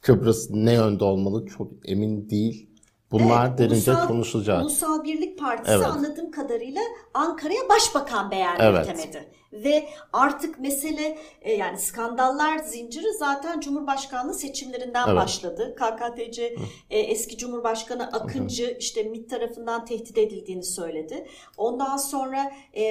Kıbrıs 0.00 0.50
ne 0.50 0.72
yönde 0.72 1.04
olmalı 1.04 1.46
çok 1.46 1.72
emin 1.84 2.30
değil. 2.30 2.70
Bunlar 3.12 3.48
Evet, 3.48 3.58
derince 3.58 3.90
Ulusal- 3.92 4.08
konuşulacak. 4.08 4.62
Ulusal 4.62 5.04
Birlik 5.04 5.38
Partisi 5.38 5.72
Evet. 5.72 5.86
anladığım 5.86 6.30
kadarıyla 6.30 6.80
Ankara'ya 7.14 7.68
başbakan 7.68 8.32
Evet. 8.32 8.58
beğendirtemedi. 8.58 9.32
Ve 9.64 9.88
artık 10.12 10.60
mesele 10.60 11.18
e, 11.42 11.54
yani 11.54 11.78
skandallar 11.78 12.58
zinciri 12.58 13.14
zaten 13.18 13.60
Cumhurbaşkanlığı 13.60 14.34
seçimlerinden 14.34 15.04
Evet. 15.06 15.16
başladı. 15.16 15.76
KKTC 15.76 16.56
e, 16.90 16.98
eski 16.98 17.36
Cumhurbaşkanı 17.38 18.06
Akıncı 18.06 18.76
işte 18.80 19.02
MİT 19.02 19.30
tarafından 19.30 19.84
tehdit 19.84 20.18
edildiğini 20.18 20.64
söyledi. 20.64 21.26
Ondan 21.56 21.96
sonra 21.96 22.52
e, 22.72 22.82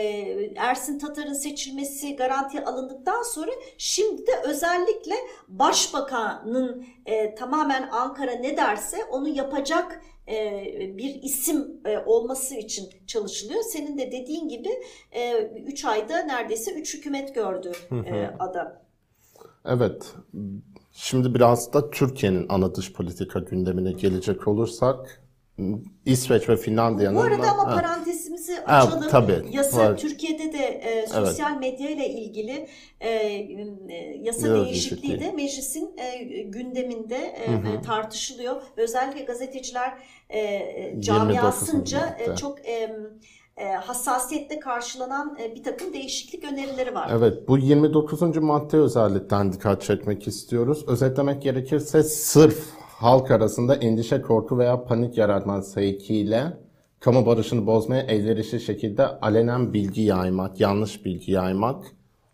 Ersin 0.56 1.00
Tatar'ın 1.00 1.34
seçilmesi 1.34 2.16
garantiye 2.16 2.64
alındıktan 2.64 3.24
sonra 3.24 3.52
şimdi 3.78 4.28
de 4.28 4.32
özellikle 4.44 5.16
başbakanın 5.48 6.86
e, 7.06 7.36
tamamen 7.36 7.90
Ankara 7.92 8.32
ne 8.32 8.58
derse 8.58 9.06
onu 9.06 9.28
yapacak 9.30 10.02
bir 10.98 11.24
isim 11.24 11.82
e, 11.86 11.98
olması 11.98 12.56
için 12.56 12.90
çalışılıyor. 13.08 13.62
Senin 13.62 13.98
de 13.98 14.12
dediğin 14.12 14.50
gibi 14.50 14.70
3 15.66 15.86
ayda 15.86 16.18
neredeyse 16.18 16.74
3 16.74 16.94
hükümet 16.94 17.36
gördü 17.36 17.72
e, 17.92 18.30
ada. 18.40 18.86
Evet. 19.66 20.14
Şimdi 20.92 21.34
biraz 21.34 21.74
da 21.74 21.90
Türkiye'nin 21.90 22.46
ana 22.50 22.76
dış 22.76 22.94
politika 22.94 23.40
gündemine 23.40 23.92
gelecek 23.92 24.48
olursak 24.48 25.25
İsveç 26.06 26.50
ve 26.50 26.58
Finlandiya'nın 26.58 27.18
Bu 27.18 27.22
arada 27.22 27.52
ama 27.52 27.72
Ha, 27.72 27.76
parantezimizi 27.76 28.56
Ha, 28.66 28.78
açalım. 28.78 29.08
tabii, 29.10 29.44
Yasa 29.52 29.78
var. 29.78 29.98
Türkiye'de 29.98 30.54
de 30.54 30.64
e, 30.66 31.08
sosyal 31.08 31.58
medya 31.58 31.90
ile 31.90 32.10
ilgili 32.10 32.68
e, 33.00 33.10
e, 33.10 34.20
yasa 34.22 34.48
Yasa 34.48 34.66
değişikliği 34.66 35.20
de 35.20 35.32
meclisin 35.32 35.98
e, 35.98 36.24
gündeminde 36.44 37.16
e, 37.18 37.52
e, 37.52 37.82
tartışılıyor. 37.86 38.62
Özellikle 38.78 39.22
gazeteciler 39.24 39.94
e, 40.30 40.40
e, 40.40 40.96
camiasınca 41.02 42.18
e, 42.20 42.36
çok 42.36 42.66
e, 42.68 42.96
e, 43.58 43.66
hassasiyetle 43.66 44.60
karşılanan 44.60 45.38
bir 45.56 45.64
takım 45.64 45.94
değişiklik 45.94 46.44
önerileri 46.44 46.96
var. 46.96 47.10
Evet, 47.18 47.48
bu 47.48 47.58
29. 47.58 48.22
madde 48.38 48.78
özellikten 48.78 49.54
dikkat 49.54 49.82
çekmek 49.82 50.28
istiyoruz. 50.28 50.86
Özetlemek 50.88 51.42
gerekirse 51.42 52.04
sırf 52.04 52.60
halk 53.00 53.32
arasında 53.32 53.76
endişe, 53.76 54.22
korku 54.22 54.58
veya 54.58 54.84
panik 54.84 55.18
yaratma 55.18 55.62
sevkiyle 55.62 56.58
kamu 57.00 57.26
barışını 57.26 57.68
bozmaya 57.68 58.02
elverişli 58.02 58.60
şekilde 58.60 59.06
alenen 59.08 59.74
bilgi 59.74 60.02
yaymak, 60.02 60.60
yanlış 60.60 61.06
bilgi 61.06 61.32
yaymak. 61.32 61.84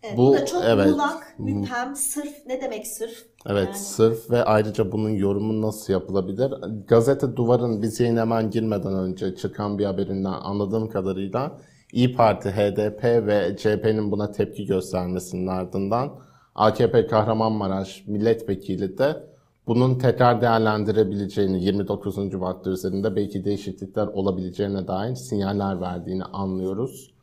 Evet, 0.02 0.16
bu, 0.16 0.26
bu 0.26 0.32
da 0.32 0.46
çok 0.46 0.64
evet. 0.64 0.86
muğlak, 0.86 1.34
müphem, 1.38 1.96
sırf. 1.96 2.46
Ne 2.46 2.60
demek 2.62 2.86
sırf? 2.86 3.26
Evet, 3.46 3.66
Yani- 3.66 3.76
sırf 3.76 4.30
ve 4.30 4.44
ayrıca 4.44 4.92
bunun 4.92 5.10
yorumu 5.10 5.62
nasıl 5.62 5.92
yapılabilir? 5.92 6.54
Gazete 6.88 7.36
Duvar'ın 7.36 7.82
biz 7.82 8.00
yayına 8.00 8.20
hemen 8.20 8.50
girmeden 8.50 8.94
önce 8.94 9.34
çıkan 9.36 9.78
bir 9.78 9.84
haberinden 9.84 10.32
anladığım 10.32 10.88
kadarıyla 10.88 11.58
İyi 11.92 12.14
Parti, 12.16 12.50
HDP 12.50 13.26
ve 13.26 13.56
CHP'nin 13.56 14.10
buna 14.10 14.30
tepki 14.30 14.66
göstermesinin 14.66 15.46
ardından 15.46 16.10
AKP 16.54 17.06
Kahramanmaraş 17.06 18.04
milletvekili 18.06 18.98
de 18.98 19.31
bunun 19.66 19.94
tekrar 19.94 20.40
değerlendirebileceğini 20.40 21.64
29. 21.64 22.34
madde 22.34 22.70
üzerinde 22.70 23.16
belki 23.16 23.44
değişiklikler 23.44 24.06
olabileceğine 24.06 24.88
dair 24.88 25.14
sinyaller 25.14 25.80
verdiğini 25.80 26.24
anlıyoruz. 26.24 27.14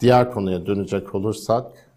Diğer 0.00 0.30
konuya 0.30 0.66
dönecek 0.66 1.14
olursak 1.14 1.90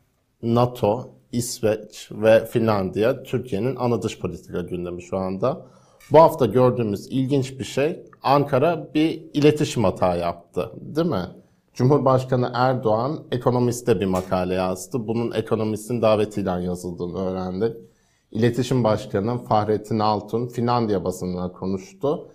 NATO, 0.44 1.10
İsveç 1.32 2.10
ve 2.12 2.46
Finlandiya 2.46 3.24
Türkiye'nin 3.24 3.76
ana 3.76 4.02
dış 4.02 4.20
politika 4.20 4.62
gündemi 4.62 5.02
şu 5.02 5.18
anda. 5.18 5.66
Bu 6.12 6.20
hafta 6.20 6.46
gördüğümüz 6.46 7.08
ilginç 7.08 7.60
bir 7.60 7.64
şey 7.64 8.04
Ankara 8.24 8.94
bir 8.94 9.24
iletişim 9.34 9.84
hata 9.84 10.16
yaptı 10.16 10.72
değil 10.76 11.08
mi? 11.08 11.26
Cumhurbaşkanı 11.74 12.52
Erdoğan 12.54 13.20
ekonomiste 13.32 14.00
bir 14.00 14.06
makale 14.06 14.54
yazdı. 14.54 15.08
Bunun 15.08 15.32
ekonomistin 15.32 16.02
davetiyle 16.02 16.50
yazıldığını 16.50 17.18
öğrendik. 17.18 17.87
İletişim 18.32 18.84
Başkanı 18.84 19.38
Fahrettin 19.38 20.00
Altun 20.00 20.48
Finlandiya 20.48 21.04
basınına 21.04 21.52
konuştu. 21.52 22.28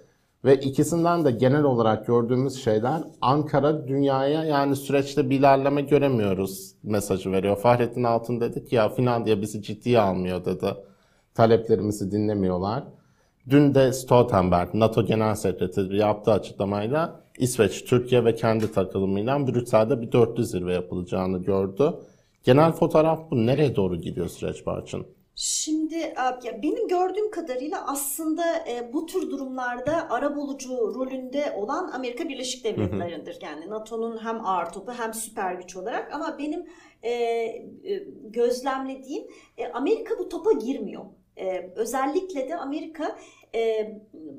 Ve 0.45 0.57
ikisinden 0.57 1.25
de 1.25 1.31
genel 1.31 1.63
olarak 1.65 2.07
gördüğümüz 2.07 2.65
şeyler 2.65 3.03
Ankara 3.21 3.89
dünyaya 3.89 4.45
yani 4.45 4.77
süreçte 4.77 5.31
bir 5.31 5.39
ilerleme 5.39 5.83
göremiyoruz 5.83 6.75
mesajı 6.83 7.33
veriyor. 7.33 7.57
Fahrettin 7.57 8.05
Altun 8.05 8.41
dedi 8.41 8.65
ki 8.65 8.75
ya 8.75 8.89
Finlandiya 8.89 9.43
bizi 9.43 9.63
ciddiye 9.63 10.01
almıyor 10.01 10.45
dedi. 10.45 10.75
Taleplerimizi 11.35 12.13
dinlemiyorlar. 12.13 12.85
Dün 13.51 13.75
de 13.75 13.93
Stoltenberg, 13.93 14.75
NATO 14.75 15.07
Genel 15.07 15.35
Sekreteri 15.35 15.97
yaptığı 15.97 16.33
açıklamayla 16.33 17.21
İsveç, 17.39 17.85
Türkiye 17.85 18.25
ve 18.25 18.35
kendi 18.35 18.73
takılımıyla 18.73 19.47
Brüksel'de 19.47 20.01
bir 20.01 20.13
dörtlü 20.13 20.45
zirve 20.45 20.75
yapılacağını 20.75 21.39
gördü. 21.39 21.95
Genel 22.45 22.73
fotoğraf 22.73 23.31
bu. 23.31 23.47
Nereye 23.47 23.77
doğru 23.77 23.97
gidiyor 23.97 24.29
süreç 24.29 24.67
Barçın? 24.67 25.07
Şimdi 25.35 25.95
ya 26.45 26.63
benim 26.63 26.89
gördüğüm 26.89 27.31
kadarıyla 27.31 27.87
aslında 27.87 28.43
e, 28.69 28.93
bu 28.93 29.07
tür 29.07 29.31
durumlarda 29.31 30.11
arabulucu 30.11 30.95
rolünde 30.95 31.53
olan 31.57 31.91
Amerika 31.93 32.29
Birleşik 32.29 32.65
Devletleri'dir. 32.65 33.39
Yani 33.43 33.71
NATO'nun 33.71 34.25
hem 34.25 34.47
ağır 34.47 34.73
topu 34.73 34.93
hem 34.93 35.15
süper 35.15 35.55
güç 35.55 35.77
olarak 35.77 36.15
ama 36.15 36.39
benim 36.39 36.67
e, 37.03 37.11
e, 37.11 37.63
gözlemlediğim 38.23 39.27
e, 39.59 39.69
Amerika 39.69 40.19
bu 40.19 40.29
topa 40.29 40.53
girmiyor. 40.53 41.05
E, 41.37 41.71
özellikle 41.77 42.49
de 42.49 42.57
Amerika 42.57 43.19
e, 43.55 43.95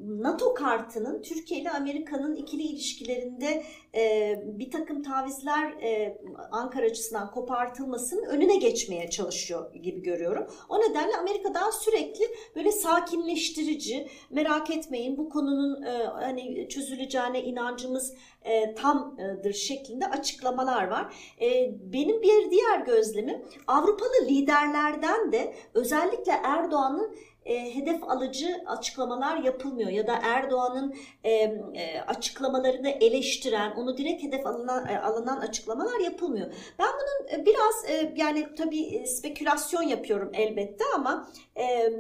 NATO 0.08 0.54
kartının 0.54 1.22
Türkiye 1.22 1.62
ile 1.62 1.72
Amerika'nın 1.72 2.36
ikili 2.36 2.64
ilişkilerinde 2.64 3.64
e, 3.96 4.36
bir 4.46 4.72
takım 4.72 5.04
tavizler 5.04 5.72
e, 5.72 6.18
Ankara 6.52 6.86
açısından 6.86 7.32
kopartılmasının 7.32 8.26
önüne 8.26 8.56
geçmeye 8.56 9.10
çalışıyor 9.10 9.74
gibi 9.74 10.02
görüyorum. 10.02 10.48
O 10.70 10.82
nedenle 10.82 11.18
Amerika'dan 11.18 11.70
sürekli 11.70 12.26
böyle 12.56 12.72
sakinleştirici, 12.72 14.08
merak 14.30 14.72
etmeyin 14.72 15.18
bu 15.18 15.30
konunun 15.30 15.84
e, 15.84 16.04
hani 16.04 16.70
çözüleceğine 16.70 17.44
inancımız 17.44 18.14
e, 18.44 18.76
tamdır 18.76 19.54
şeklinde 19.54 20.08
açıklamalar 20.08 20.88
var. 20.88 21.16
E, 21.42 21.72
benim 21.94 22.22
bir 22.22 22.52
diğer 22.52 22.80
gözlemim 22.80 23.46
Avrupalı 23.68 24.28
liderlerden 24.28 25.32
de 25.32 25.54
özellikle 25.74 26.32
Erdoğan'ın 26.44 27.16
e, 27.46 27.76
hedef 27.76 28.04
alıcı 28.04 28.64
açıklamalar 28.66 29.38
yapılmıyor 29.38 29.90
ya 29.90 30.08
da 30.08 30.20
Erdoğan'ın 30.24 30.96
e, 31.24 31.32
e, 31.32 32.02
açıklamalarını 32.08 32.90
eleştiren, 32.90 33.72
onu 33.72 33.98
direkt 33.98 34.24
hedef 34.24 34.46
alınan, 34.46 34.88
e, 34.88 35.00
alınan 35.00 35.38
açıklamalar 35.38 36.00
yapılmıyor. 36.00 36.54
Ben 36.80 36.88
bunun 36.88 37.42
e, 37.42 37.46
biraz 37.46 37.90
e, 37.90 38.14
yani 38.18 38.48
tabii 38.58 38.82
e, 38.82 39.06
spekülasyon 39.06 39.84
yapıyorum 39.84 40.32
elbette 40.34 40.84
ama 40.96 41.30
e, 41.58 41.94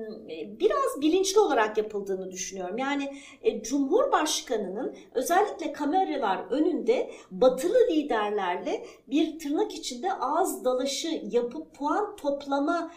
biraz 0.59 1.01
bilinçli 1.01 1.39
olarak 1.39 1.77
yapıldığını 1.77 2.31
düşünüyorum. 2.31 2.77
Yani 2.77 3.17
e, 3.41 3.63
Cumhurbaşkanı'nın 3.63 4.95
özellikle 5.13 5.73
kameralar 5.73 6.45
önünde 6.49 7.12
batılı 7.32 7.77
liderlerle 7.91 8.86
bir 9.08 9.39
tırnak 9.39 9.73
içinde 9.73 10.13
ağız 10.13 10.65
dalaşı 10.65 11.21
yapıp 11.32 11.75
puan 11.75 12.15
toplama 12.15 12.91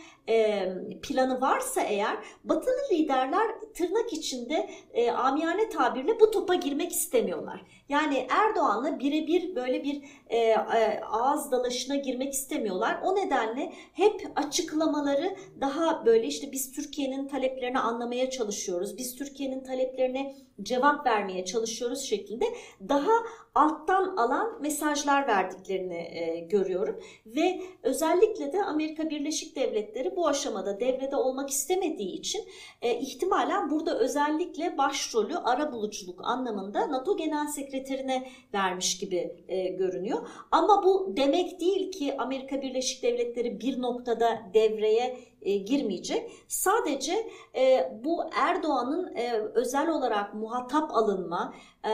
planı 1.03 1.41
varsa 1.41 1.81
eğer 1.81 2.17
batılı 2.45 2.81
liderler 2.93 3.51
tırnak 3.77 4.13
içinde 4.13 4.71
e, 4.95 5.11
amiyane 5.11 5.69
tabirle 5.69 6.21
bu 6.21 6.31
topa 6.31 6.55
girmek 6.55 6.93
istemiyorlar. 6.93 7.61
Yani 7.89 8.27
Erdoğan'la 8.31 8.99
birebir 8.99 9.57
böyle 9.57 9.85
bir 9.85 10.03
e, 10.29 10.37
e, 10.39 11.01
ağız 11.01 11.51
dalaşına 11.51 11.97
girmek 11.97 12.33
istemiyorlar. 12.33 13.01
O 13.05 13.17
nedenle 13.17 13.73
hep 13.93 14.33
açıklamaları 14.37 15.37
daha 15.61 16.07
böyle 16.07 16.27
işte 16.27 16.53
biz 16.53 16.73
Türkiye'nin 16.73 17.29
taleplerini 17.29 17.79
anlamaya 17.79 18.31
çalışıyoruz. 18.31 18.99
Biz 18.99 19.17
Türkiye'nin 19.17 19.65
taleplerine 19.65 20.35
cevap 20.63 21.07
vermeye 21.07 21.45
çalışıyoruz 21.45 22.01
şeklinde 22.01 22.45
daha 22.89 23.13
alttan 23.55 24.17
alan 24.17 24.63
mesajlar 24.63 25.29
verdiklerini 25.29 25.95
e, 25.95 26.47
görüyorum 26.51 27.01
ve 27.27 27.63
özellikle 27.83 28.53
de 28.53 28.63
Amerika 28.63 29.11
Birleşik 29.11 29.57
Devletleri 29.57 30.17
bu 30.17 30.29
aşamada 30.29 30.81
devrede 30.81 31.17
olmak 31.17 31.51
istemediği 31.51 32.19
için 32.19 32.45
e, 32.83 32.95
ihtimalen 32.99 33.66
burada 33.71 33.99
özellikle 33.99 34.79
başrolü 34.79 35.37
ara 35.37 35.73
buluculuk 35.73 36.21
anlamında 36.25 36.91
NATO 36.91 37.17
Genel 37.17 37.47
Sekreterine 37.47 38.29
vermiş 38.55 38.99
gibi 38.99 39.45
e, 39.49 39.69
görünüyor. 39.69 40.29
Ama 40.51 40.83
bu 40.85 41.13
demek 41.17 41.61
değil 41.61 41.93
ki 41.93 42.17
Amerika 42.19 42.63
Birleşik 42.63 43.03
Devletleri 43.03 43.61
bir 43.61 43.83
noktada 43.83 44.39
devreye 44.55 45.19
e, 45.43 45.57
girmeyecek. 45.57 46.31
Sadece 46.49 47.13
e, 47.57 47.93
bu 48.05 48.23
Erdoğan'ın 48.35 49.17
e, 49.17 49.33
özel 49.33 49.89
olarak 49.89 50.35
muhatap 50.35 50.91
alınma, 50.95 51.55
e, 51.85 51.91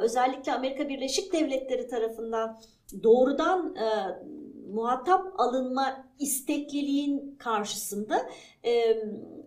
özellikle 0.00 0.52
Amerika 0.52 0.88
Birleşik 0.88 1.32
Devletleri 1.32 1.88
tarafından 1.88 2.58
doğrudan 3.02 3.76
e, 3.76 3.86
muhatap 4.74 5.40
alınma 5.40 6.06
istekliliğin 6.18 7.36
karşısında 7.38 8.28
e, 8.64 8.96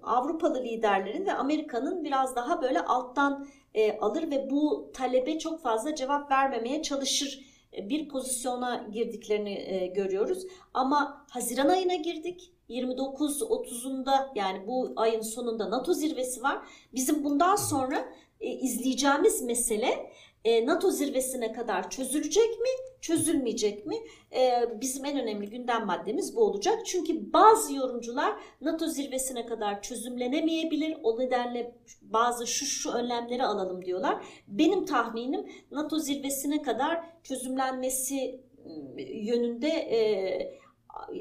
Avrupalı 0.03 0.63
liderlerin 0.63 1.25
ve 1.25 1.33
Amerika'nın 1.33 2.03
biraz 2.03 2.35
daha 2.35 2.61
böyle 2.61 2.81
alttan 2.81 3.47
e, 3.73 3.99
alır 3.99 4.31
ve 4.31 4.49
bu 4.49 4.91
talebe 4.93 5.39
çok 5.39 5.61
fazla 5.61 5.95
cevap 5.95 6.31
vermemeye 6.31 6.81
çalışır 6.81 7.47
bir 7.73 8.09
pozisyona 8.09 8.87
girdiklerini 8.91 9.53
e, 9.53 9.87
görüyoruz. 9.87 10.43
Ama 10.73 11.25
Haziran 11.29 11.69
ayına 11.69 11.95
girdik. 11.95 12.53
29-30'unda 12.69 14.27
yani 14.35 14.67
bu 14.67 14.93
ayın 14.95 15.21
sonunda 15.21 15.71
NATO 15.71 15.93
zirvesi 15.93 16.43
var. 16.43 16.57
Bizim 16.93 17.23
bundan 17.23 17.55
sonra 17.55 18.05
e, 18.41 18.49
izleyeceğimiz 18.49 19.41
mesele 19.41 20.11
NATO 20.45 20.91
zirvesine 20.91 21.51
kadar 21.51 21.89
çözülecek 21.89 22.59
mi, 22.59 22.69
çözülmeyecek 23.01 23.85
mi? 23.85 23.95
E, 24.35 24.51
bizim 24.81 25.05
en 25.05 25.19
önemli 25.19 25.49
gündem 25.49 25.85
maddemiz 25.85 26.35
bu 26.35 26.43
olacak. 26.43 26.85
Çünkü 26.85 27.33
bazı 27.33 27.75
yorumcular 27.75 28.33
NATO 28.61 28.87
zirvesine 28.87 29.45
kadar 29.45 29.81
çözümlenemeyebilir. 29.81 30.97
O 31.03 31.19
nedenle 31.19 31.75
bazı 32.01 32.47
şu 32.47 32.65
şu 32.65 32.91
önlemleri 32.91 33.43
alalım 33.43 33.85
diyorlar. 33.85 34.25
Benim 34.47 34.85
tahminim 34.85 35.45
NATO 35.71 35.99
zirvesine 35.99 36.61
kadar 36.61 37.03
çözümlenmesi 37.23 38.41
ıı, 38.65 39.01
yönünde 39.01 39.67
e, 39.67 39.99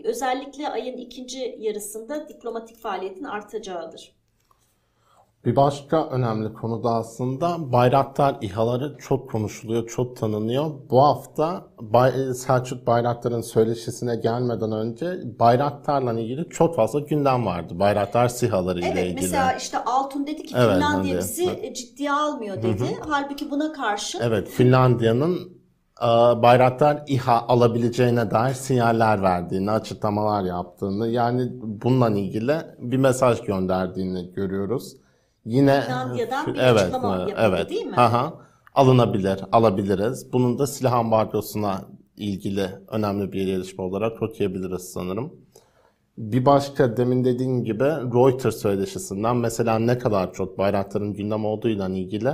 özellikle 0.04 0.68
ayın 0.68 0.96
ikinci 0.96 1.56
yarısında 1.58 2.28
diplomatik 2.28 2.76
faaliyetin 2.76 3.24
artacağıdır. 3.24 4.15
Bir 5.46 5.56
başka 5.56 6.08
önemli 6.08 6.54
konu 6.54 6.84
da 6.84 6.90
aslında 6.90 7.72
Bayraktar 7.72 8.36
İHA'ları 8.40 8.96
çok 8.98 9.30
konuşuluyor, 9.30 9.86
çok 9.86 10.16
tanınıyor. 10.16 10.70
Bu 10.90 11.02
hafta 11.02 11.64
Bay 11.80 12.12
Selçuk 12.34 12.86
Bayraktar'ın 12.86 13.40
söyleşisine 13.40 14.16
gelmeden 14.16 14.72
önce 14.72 15.18
Bayraktar'la 15.38 16.20
ilgili 16.20 16.48
çok 16.48 16.76
fazla 16.76 17.00
gündem 17.00 17.46
vardı. 17.46 17.78
Bayraktar 17.78 18.28
SİHA'ları 18.28 18.78
ile 18.78 18.86
evet, 18.86 19.04
ilgili. 19.04 19.20
mesela 19.20 19.52
işte 19.52 19.78
Altun 19.78 20.26
dedi 20.26 20.42
ki 20.42 20.54
Evet, 20.58 20.74
Finlandiya 20.74 21.18
bizi 21.18 21.44
Evet. 21.44 21.76
ciddiye 21.76 22.12
almıyor 22.12 22.62
dedi. 22.62 22.98
Halbuki 23.08 23.50
buna 23.50 23.72
karşı 23.72 24.18
Evet, 24.22 24.48
Finlandiya'nın 24.48 25.36
e, 26.02 26.06
Bayraktar 26.42 27.02
İHA 27.06 27.46
alabileceğine 27.48 28.30
dair 28.30 28.54
sinyaller 28.54 29.22
verdiğini, 29.22 29.70
açıklamalar 29.70 30.42
yaptığını, 30.44 31.08
yani 31.08 31.48
bununla 31.62 32.10
ilgili 32.10 32.56
bir 32.78 32.96
mesaj 32.96 33.40
gönderdiğini 33.40 34.32
görüyoruz. 34.32 34.96
Yine 35.46 35.80
Finlandiya'dan 35.80 36.46
bir 36.46 36.58
evet, 36.58 36.80
açıklama 36.82 37.16
yapıldı, 37.16 37.36
evet. 37.38 37.70
değil 37.70 37.86
mi? 37.86 37.96
Aha, 37.96 38.34
alınabilir, 38.74 39.40
alabiliriz. 39.52 40.32
Bunun 40.32 40.58
da 40.58 40.66
silah 40.66 40.92
ambargosuna 40.92 41.84
ilgili 42.16 42.68
önemli 42.88 43.32
bir 43.32 43.46
gelişme 43.46 43.84
olarak 43.84 44.22
okuyabiliriz 44.22 44.82
sanırım. 44.82 45.32
Bir 46.18 46.46
başka 46.46 46.96
demin 46.96 47.24
dediğim 47.24 47.64
gibi 47.64 47.84
Reuters 47.84 48.56
söyleşisinden 48.56 49.36
mesela 49.36 49.78
ne 49.78 49.98
kadar 49.98 50.32
çok 50.32 50.58
Bayraktar'ın 50.58 51.14
gündem 51.14 51.44
olduğuyla 51.44 51.88
ilgili 51.88 52.30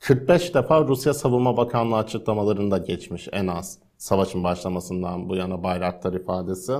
45 0.00 0.54
defa 0.54 0.80
Rusya 0.80 1.14
Savunma 1.14 1.56
Bakanlığı 1.56 1.96
açıklamalarında 1.96 2.78
geçmiş 2.78 3.28
en 3.32 3.46
az. 3.46 3.78
savaşın 3.98 4.44
başlamasından 4.44 5.28
bu 5.28 5.36
yana 5.36 5.62
Bayraktar 5.62 6.12
ifadesi. 6.12 6.72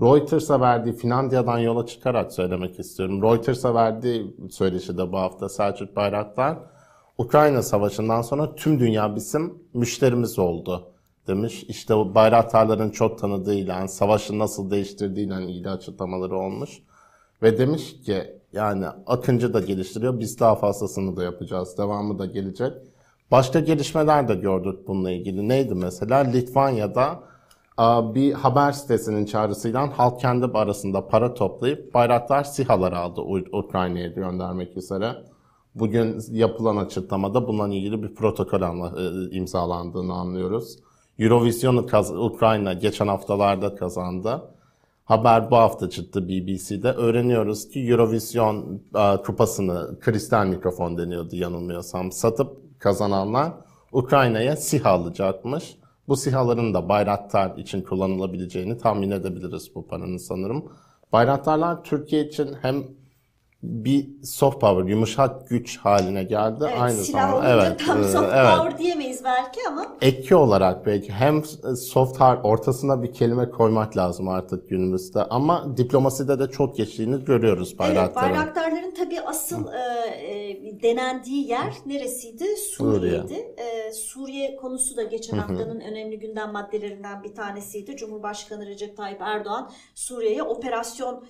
Reuters'a 0.00 0.60
verdiği 0.60 0.92
Finlandiya'dan 0.92 1.58
yola 1.58 1.86
çıkarak 1.86 2.32
söylemek 2.32 2.78
istiyorum. 2.78 3.22
Reuters'a 3.22 3.74
verdiği 3.74 4.36
söyleşi 4.50 4.98
de 4.98 5.12
bu 5.12 5.18
hafta 5.18 5.48
Selçuk 5.48 5.96
Bayraktar 5.96 6.58
Ukrayna 7.18 7.62
Savaşı'ndan 7.62 8.22
sonra 8.22 8.54
tüm 8.54 8.80
dünya 8.80 9.16
bizim 9.16 9.54
müşterimiz 9.74 10.38
oldu 10.38 10.92
demiş. 11.26 11.64
İşte 11.68 11.94
bayraktarların 11.94 12.90
çok 12.90 13.18
tanıdığıyla, 13.18 13.88
savaşı 13.88 14.38
nasıl 14.38 14.70
değiştirdiğiyle 14.70 15.42
ilgili 15.42 15.70
açıklamaları 15.70 16.36
olmuş. 16.36 16.70
Ve 17.42 17.58
demiş 17.58 18.00
ki 18.00 18.40
yani 18.52 18.86
Akıncı 19.06 19.54
da 19.54 19.60
geliştiriyor, 19.60 20.20
biz 20.20 20.40
daha 20.40 20.54
fazlasını 20.54 21.16
da 21.16 21.22
yapacağız, 21.22 21.78
devamı 21.78 22.18
da 22.18 22.26
gelecek. 22.26 22.72
Başka 23.30 23.60
gelişmeler 23.60 24.28
de 24.28 24.34
gördük 24.34 24.88
bununla 24.88 25.10
ilgili. 25.10 25.48
Neydi 25.48 25.74
mesela? 25.74 26.18
Litvanya'da 26.18 27.20
bir 28.14 28.32
haber 28.32 28.72
sitesinin 28.72 29.26
çağrısıyla 29.26 29.98
halk 29.98 30.20
kendi 30.20 30.46
arasında 30.46 31.06
para 31.06 31.34
toplayıp 31.34 31.94
bayraktar 31.94 32.44
SİHA'lar 32.44 32.92
aldı 32.92 33.20
Ukrayna'ya 33.52 34.08
göndermek 34.08 34.76
üzere. 34.76 35.14
Bugün 35.74 36.20
yapılan 36.30 36.76
açıklamada 36.76 37.48
bununla 37.48 37.74
ilgili 37.74 38.02
bir 38.02 38.14
protokol 38.14 38.60
imzalandığını 39.32 40.12
anlıyoruz. 40.12 40.78
Eurovision'u 41.18 41.86
Ukrayna 42.18 42.72
geçen 42.72 43.08
haftalarda 43.08 43.74
kazandı. 43.74 44.42
Haber 45.04 45.50
bu 45.50 45.56
hafta 45.56 45.90
çıktı 45.90 46.28
BBC'de. 46.28 46.92
Öğreniyoruz 46.92 47.68
ki 47.68 47.80
Eurovision 47.80 48.82
kupasını 49.26 50.00
kristal 50.00 50.46
mikrofon 50.46 50.98
deniyordu 50.98 51.36
yanılmıyorsam 51.36 52.12
satıp 52.12 52.80
kazananlar 52.80 53.52
Ukrayna'ya 53.92 54.56
SİHA 54.56 54.90
alacakmış. 54.90 55.76
Bu 56.08 56.16
SİHA'ların 56.16 56.74
da 56.74 56.88
Bayraktar 56.88 57.56
için 57.56 57.82
kullanılabileceğini 57.82 58.78
tahmin 58.78 59.10
edebiliriz 59.10 59.74
bu 59.74 59.86
paranın 59.86 60.16
sanırım. 60.16 60.72
Bayraktarlar 61.12 61.84
Türkiye 61.84 62.26
için 62.26 62.54
hem 62.62 62.84
bir 63.64 64.06
soft 64.22 64.60
power, 64.60 64.90
yumuşak 64.90 65.48
güç 65.48 65.78
haline 65.78 66.24
geldi. 66.24 66.64
Evet, 66.68 66.80
Aynı 66.80 66.96
silah 66.96 67.30
zamanda 67.30 67.66
evet, 67.66 67.80
tam 67.86 68.00
e, 68.00 68.04
soft 68.04 68.32
evet. 68.34 68.56
power 68.56 68.78
diyemeyiz 68.78 69.24
belki 69.24 69.60
ama 69.68 69.86
Eki 70.00 70.34
olarak 70.34 70.86
belki 70.86 71.12
hem 71.12 71.44
soft 71.76 72.20
hard 72.20 72.44
ortasına 72.44 73.02
bir 73.02 73.12
kelime 73.12 73.50
koymak 73.50 73.96
lazım 73.96 74.28
artık 74.28 74.68
günümüzde 74.68 75.24
ama 75.24 75.76
diplomaside 75.76 76.38
de 76.38 76.50
çok 76.50 76.76
geçtiğini 76.76 77.24
görüyoruz 77.24 77.68
evet, 77.68 77.78
bayrakların. 77.78 78.30
bayraktarların 78.30 78.94
tabii 78.94 79.20
asıl 79.20 79.72
e, 79.72 80.08
e, 80.08 80.82
denendiği 80.82 81.48
yer 81.48 81.74
neresiydi? 81.86 82.56
Suriye'ydi. 82.56 83.54
E, 83.56 83.92
Suriye 83.92 84.56
konusu 84.56 84.96
da 84.96 85.02
geçen 85.02 85.38
haftanın 85.38 85.80
önemli 85.80 86.18
gündem 86.18 86.52
maddelerinden 86.52 87.22
bir 87.22 87.34
tanesiydi. 87.34 87.96
Cumhurbaşkanı 87.96 88.66
Recep 88.66 88.96
Tayyip 88.96 89.20
Erdoğan 89.20 89.70
Suriye'ye 89.94 90.42
operasyon 90.42 91.24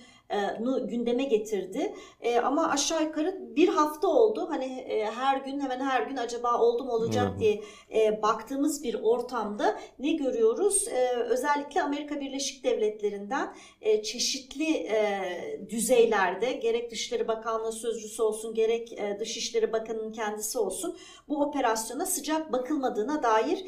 gündeme 0.87 1.23
getirdi. 1.23 1.95
E, 2.21 2.39
ama 2.39 2.69
aşağı 2.69 3.03
yukarı 3.03 3.55
bir 3.55 3.67
hafta 3.67 4.07
oldu. 4.07 4.47
Hani 4.49 4.65
e, 4.65 5.05
her 5.05 5.37
gün 5.37 5.59
hemen 5.59 5.79
her 5.79 6.01
gün 6.01 6.17
acaba 6.17 6.59
oldu 6.59 6.83
mu 6.83 6.91
olacak 6.91 7.35
hı. 7.35 7.39
diye 7.39 7.61
e, 7.93 8.21
baktığımız 8.21 8.83
bir 8.83 8.93
ortamda 9.03 9.79
ne 9.99 10.11
görüyoruz? 10.11 10.87
E, 10.87 11.09
özellikle 11.09 11.83
Amerika 11.83 12.19
Birleşik 12.19 12.63
Devletleri'nden 12.63 13.55
e, 13.81 14.03
çeşitli 14.03 14.73
e, 14.73 15.21
düzeylerde 15.69 16.53
gerek 16.53 16.91
Dışişleri 16.91 17.27
Bakanlığı 17.27 17.71
sözcüsü 17.71 18.21
olsun 18.21 18.53
gerek 18.53 18.93
e, 18.93 19.17
Dışişleri 19.19 19.73
Bakanı'nın 19.73 20.11
kendisi 20.11 20.59
olsun 20.59 20.97
bu 21.27 21.41
operasyona 21.41 22.05
sıcak 22.05 22.51
bakılmadığına 22.51 23.23
dair 23.23 23.65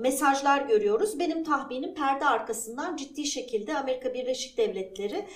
mesajlar 0.00 0.62
görüyoruz. 0.62 1.18
Benim 1.18 1.44
tahminim 1.44 1.94
perde 1.94 2.24
arkasından 2.24 2.96
ciddi 2.96 3.26
şekilde 3.26 3.78
Amerika 3.78 4.14
Birleşik 4.14 4.58
Devletleri 4.58 5.26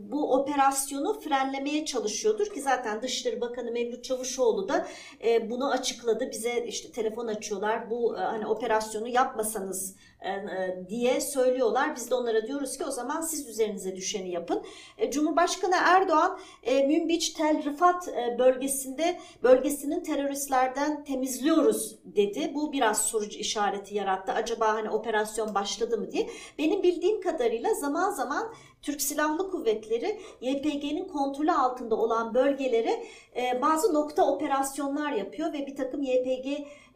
bu 0.00 0.34
operasyonu 0.34 1.20
frenlemeye 1.20 1.84
çalışıyordur 1.84 2.46
ki 2.46 2.60
zaten 2.60 3.02
Dışişleri 3.02 3.40
Bakanı 3.40 3.70
Mevlüt 3.72 4.04
Çavuşoğlu 4.04 4.68
da 4.68 4.86
bunu 5.50 5.70
açıkladı. 5.70 6.30
Bize 6.30 6.64
işte 6.66 6.92
telefon 6.92 7.26
açıyorlar. 7.26 7.90
Bu 7.90 8.16
e, 8.16 8.20
hani 8.20 8.46
operasyonu 8.46 9.08
yapmasanız 9.08 9.96
diye 10.88 11.20
söylüyorlar. 11.20 11.96
Biz 11.96 12.10
de 12.10 12.14
onlara 12.14 12.46
diyoruz 12.46 12.78
ki 12.78 12.84
o 12.84 12.90
zaman 12.90 13.20
siz 13.20 13.48
üzerinize 13.48 13.96
düşeni 13.96 14.30
yapın. 14.30 14.62
E, 14.98 15.10
Cumhurbaşkanı 15.10 15.74
Erdoğan 15.84 16.38
e, 16.62 16.86
Münbiç 16.86 17.30
Tel 17.30 17.64
Rifat 17.64 18.08
e, 18.08 18.36
bölgesinde 18.38 19.20
bölgesinin 19.42 20.00
teröristlerden 20.00 21.04
temizliyoruz 21.04 21.98
dedi. 22.04 22.52
Bu 22.54 22.72
biraz 22.72 23.04
soru 23.04 23.24
işareti 23.24 23.94
yarattı. 23.94 24.32
Acaba 24.32 24.74
hani 24.74 24.90
operasyon 24.90 25.54
başladı 25.54 25.98
mı 25.98 26.12
diye. 26.12 26.30
Benim 26.58 26.82
bildiğim 26.82 27.20
kadarıyla 27.20 27.74
zaman 27.74 28.10
zaman 28.10 28.54
Türk 28.84 29.02
Silahlı 29.02 29.50
Kuvvetleri 29.50 30.20
YPG'nin 30.40 31.08
kontrolü 31.08 31.52
altında 31.52 31.94
olan 31.94 32.34
bölgelere 32.34 33.04
e, 33.36 33.62
bazı 33.62 33.94
nokta 33.94 34.26
operasyonlar 34.26 35.12
yapıyor 35.12 35.52
ve 35.52 35.66
bir 35.66 35.76
takım 35.76 36.02
YPG 36.02 36.46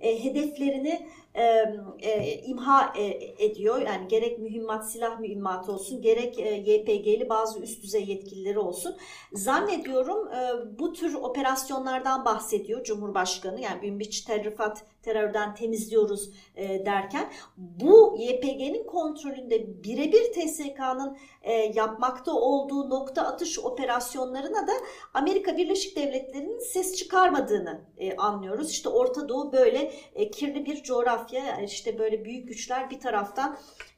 e, 0.01 0.25
hedeflerini 0.25 1.09
e, 1.35 1.65
e, 2.01 2.43
imha 2.43 2.93
e, 2.97 3.05
ediyor. 3.45 3.81
Yani 3.81 4.09
gerek 4.09 4.39
mühimmat, 4.39 4.91
silah 4.91 5.21
mühimmatı 5.21 5.73
olsun, 5.73 6.03
gerek 6.03 6.39
e, 6.39 6.55
YPG'li 6.55 7.29
bazı 7.29 7.61
üst 7.61 7.83
düzey 7.83 8.05
yetkilileri 8.09 8.59
olsun. 8.59 8.97
Zannediyorum 9.33 10.29
e, 10.29 10.39
bu 10.79 10.93
tür 10.93 11.15
operasyonlardan 11.15 12.25
bahsediyor 12.25 12.85
Cumhurbaşkanı. 12.85 13.61
Yani 13.61 13.81
Münbiç 13.91 14.21
Terrifat 14.21 14.85
terörden 15.03 15.55
temizliyoruz 15.55 16.31
e, 16.57 16.87
derken 16.87 17.31
bu 17.57 18.17
YPG'nin 18.19 18.87
kontrolünde 18.87 19.85
birebir 19.85 20.33
TSK'nın 20.33 21.19
e, 21.43 21.53
yapmakta 21.79 22.33
olduğu 22.33 22.91
nokta 22.91 23.23
atış 23.23 23.59
operasyonlarına 23.59 24.67
da 24.67 24.73
Amerika 25.15 25.57
Birleşik 25.57 25.97
Devletleri'nin 25.97 26.59
ses 26.59 26.97
çıkarmadığını 26.97 27.81
e, 27.99 28.17
anlıyoruz. 28.17 28.71
İşte 28.71 28.89
Orta 28.89 29.29
Doğu 29.29 29.53
böyle 29.53 29.93
e, 30.15 30.31
kirli 30.31 30.67
bir 30.67 30.83
coğrafya. 30.83 31.61
İşte 31.61 31.99
böyle 31.99 32.25
büyük 32.25 32.49
güçler 32.49 32.91
bir 32.91 33.01
taraftan 33.01 33.57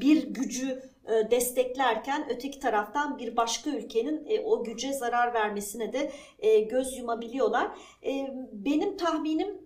bir 0.00 0.26
gücü 0.26 0.92
e, 1.08 1.30
desteklerken 1.30 2.26
öteki 2.30 2.60
taraftan 2.60 3.18
bir 3.18 3.36
başka 3.36 3.70
ülkenin 3.70 4.24
e, 4.26 4.40
o 4.40 4.64
güce 4.64 4.92
zarar 4.92 5.34
vermesine 5.34 5.92
de 5.92 6.12
e, 6.38 6.60
göz 6.60 6.98
yumabiliyorlar. 6.98 7.68
Benim 8.52 8.96
tahminim 8.96 9.58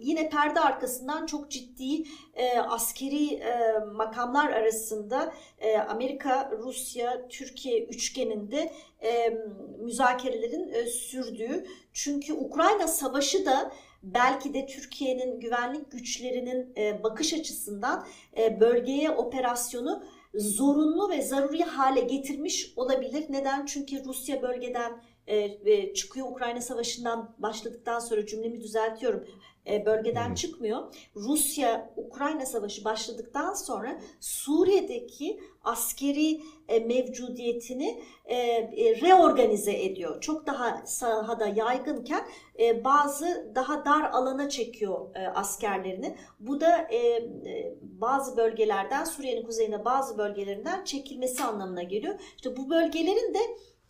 yine 0.00 0.28
perde 0.28 0.60
arkasından 0.60 1.26
çok 1.26 1.50
ciddi 1.50 2.04
askeri 2.68 3.42
makamlar 3.92 4.50
arasında 4.50 5.32
Amerika, 5.88 6.50
Rusya, 6.58 7.28
Türkiye 7.28 7.84
üçgeninde 7.84 8.72
müzakerelerin 9.78 10.86
sürdüğü. 10.86 11.66
Çünkü 11.92 12.32
Ukrayna 12.32 12.88
Savaşı 12.88 13.46
da 13.46 13.72
belki 14.02 14.54
de 14.54 14.66
Türkiye'nin 14.66 15.40
güvenlik 15.40 15.90
güçlerinin 15.90 16.74
bakış 17.02 17.34
açısından 17.34 18.06
bölgeye 18.60 19.10
operasyonu 19.10 20.04
zorunlu 20.34 21.10
ve 21.10 21.22
zaruri 21.22 21.62
hale 21.62 22.00
getirmiş 22.00 22.72
olabilir. 22.76 23.24
Neden? 23.28 23.66
Çünkü 23.66 24.04
Rusya 24.04 24.42
bölgeden 24.42 25.02
e, 25.26 25.94
çıkıyor. 25.94 26.26
Ukrayna 26.30 26.60
Savaşı'ndan 26.60 27.34
başladıktan 27.38 27.98
sonra 27.98 28.26
cümlemi 28.26 28.60
düzeltiyorum. 28.60 29.24
E, 29.68 29.86
bölgeden 29.86 30.34
çıkmıyor. 30.34 30.94
Rusya 31.16 31.90
Ukrayna 31.96 32.46
Savaşı 32.46 32.84
başladıktan 32.84 33.54
sonra 33.54 34.00
Suriye'deki 34.20 35.40
askeri 35.64 36.40
e, 36.68 36.80
mevcudiyetini 36.80 38.02
e, 38.24 38.36
reorganize 39.00 39.82
ediyor. 39.82 40.20
Çok 40.20 40.46
daha 40.46 40.86
sahada 40.86 41.46
yaygınken 41.46 42.28
bazı 42.84 43.52
daha 43.54 43.84
dar 43.84 44.10
alana 44.10 44.48
çekiyor 44.48 45.14
askerlerini. 45.34 46.16
Bu 46.40 46.60
da 46.60 46.88
bazı 47.82 48.36
bölgelerden 48.36 49.04
Suriye'nin 49.04 49.46
kuzeyinde 49.46 49.84
bazı 49.84 50.18
bölgelerinden 50.18 50.84
çekilmesi 50.84 51.44
anlamına 51.44 51.82
geliyor. 51.82 52.14
İşte 52.36 52.56
bu 52.56 52.70
bölgelerin 52.70 53.34
de 53.34 53.40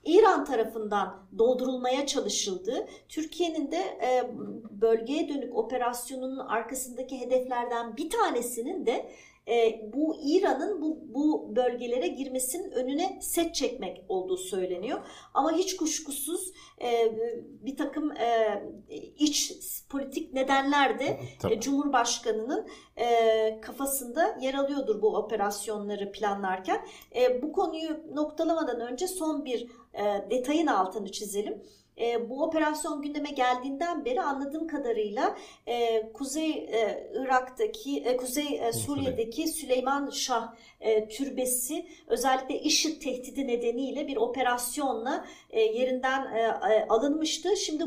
İran 0.05 0.45
tarafından 0.45 1.23
doldurulmaya 1.39 2.07
çalışıldığı, 2.07 2.87
Türkiye'nin 3.09 3.71
de 3.71 3.77
e, 3.77 4.31
bölgeye 4.71 5.29
dönük 5.29 5.57
operasyonunun 5.57 6.39
arkasındaki 6.39 7.21
hedeflerden 7.21 7.97
bir 7.97 8.11
tanesinin 8.11 8.87
de 8.87 9.11
e, 9.49 9.81
bu 9.93 10.17
İran'ın 10.23 10.83
bu, 10.83 10.99
bu 11.15 11.57
bölgelere 11.57 12.09
girmesinin 12.09 12.71
önüne 12.71 13.19
set 13.23 13.55
çekmek 13.55 14.05
olduğu 14.09 14.37
söyleniyor. 14.37 15.01
Ama 15.35 15.53
hiç 15.53 15.77
kuşkusuz 15.77 16.53
e, 16.83 17.19
bir 17.61 17.77
takım 17.77 18.13
e, 18.13 18.63
iç 19.19 19.53
politik 19.89 20.33
nedenler 20.33 20.99
de 20.99 21.21
e, 21.51 21.61
Cumhurbaşkanı'nın 21.61 22.69
e, 22.97 23.61
kafasında 23.61 24.39
yer 24.41 24.55
alıyordur 24.55 25.03
bu 25.03 25.17
operasyonları 25.17 26.13
planlarken. 26.13 26.87
E, 27.17 27.43
bu 27.43 27.53
konuyu 27.53 28.01
noktalamadan 28.15 28.81
önce 28.81 29.09
son 29.09 29.45
bir 29.45 29.71
e, 29.95 30.31
detayın 30.31 30.67
altını 30.67 31.13
çizelim. 31.13 31.63
E, 32.01 32.31
bu 32.31 32.43
operasyon 32.43 33.03
gündeme 33.03 33.31
geldiğinden 33.31 34.05
beri 34.05 34.23
anladığım 34.23 34.67
kadarıyla 34.67 35.37
e, 35.67 36.09
Kuzey 36.13 36.51
e, 36.51 37.11
Irak'taki, 37.15 38.01
e, 38.01 38.17
Kuzey 38.17 38.61
e, 38.63 38.73
Suriye'deki 38.73 39.49
Süleyman 39.49 40.11
Şah 40.11 40.55
e, 40.81 41.09
türbesi 41.09 41.87
özellikle 42.07 42.61
IŞİD 42.61 43.03
tehdidi 43.03 43.47
nedeniyle 43.47 44.09
bir 44.09 44.17
operasyonla 44.17 45.27
e, 45.51 45.61
yerinden 45.61 46.35
e, 46.35 46.41
e, 46.41 46.87
alınmıştı. 46.89 47.57
Şimdi 47.57 47.85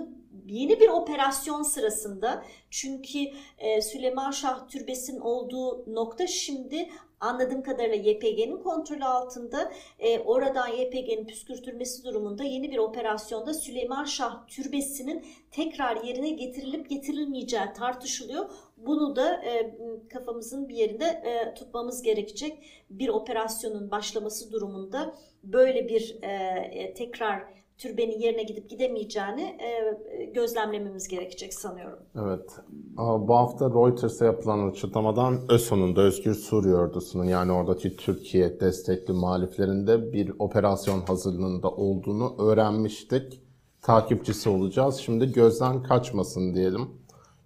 yeni 0.48 0.80
bir 0.80 0.90
operasyon 0.90 1.64
sırasında 1.64 2.46
çünkü 2.70 3.20
e, 3.58 3.82
Süleyman 3.82 4.32
Şah 4.32 4.68
Türbesi'nin 4.68 5.20
olduğu 5.20 5.94
nokta 5.94 6.28
şimdi 6.28 6.90
anladığım 7.22 7.64
kadarıyla 7.64 8.12
YPG'nin 8.12 8.58
kontrolü 8.58 9.04
altında 9.04 9.72
e, 10.00 10.20
oradan 10.20 10.68
YPG'nin 10.68 11.26
püskürtülmesi 11.28 12.04
durumunda 12.04 12.44
yeni 12.44 12.72
bir 12.72 12.78
operasyonda 12.78 13.54
Süleyman 13.54 14.06
Şah 14.06 14.48
Türbesi'nin 14.48 15.26
tekrar 15.52 16.04
yerine 16.04 16.30
getirilip 16.30 16.90
getirilmeyeceği 16.90 17.74
tartışılıyor. 17.78 18.50
Bunu 18.78 19.16
da 19.16 19.34
e, 19.34 19.76
kafamızın 20.10 20.70
bir 20.70 20.76
yerinde 20.76 21.06
e, 21.06 21.54
tutmamız 21.54 22.02
gerekecek. 22.02 22.64
Bir 22.90 23.10
operasyonun 23.10 23.92
başlaması 23.92 24.52
durumunda 24.52 25.16
böyle 25.44 25.88
bir 25.88 26.18
e, 26.22 26.30
e, 26.74 26.94
tekrar 26.94 27.61
türbenin 27.82 28.20
yerine 28.20 28.44
gidip 28.44 28.70
gidemeyeceğini 28.70 29.42
e, 29.42 30.26
gözlemlememiz 30.26 31.08
gerekecek 31.08 31.54
sanıyorum. 31.54 32.00
Evet. 32.16 32.50
Bu 32.98 33.36
hafta 33.36 33.70
Reuters'a 33.70 34.26
yapılan 34.26 34.70
açıklamadan 34.70 35.40
ÖSO'nun 35.50 35.96
Özgür 35.96 36.34
Suriye 36.34 36.76
Ordusu'nun 36.76 37.26
yani 37.26 37.52
oradaki 37.52 37.96
Türkiye 37.96 38.60
destekli 38.60 39.14
muhaliflerinde 39.14 40.14
bir 40.14 40.32
operasyon 40.40 41.02
hazırlığında 41.02 41.70
olduğunu 41.70 42.36
öğrenmiştik. 42.40 43.42
Takipçisi 43.82 44.50
olacağız. 44.50 44.98
Şimdi 44.98 45.32
gözden 45.32 45.84
kaçmasın 45.84 46.56
diyelim. 46.56 46.90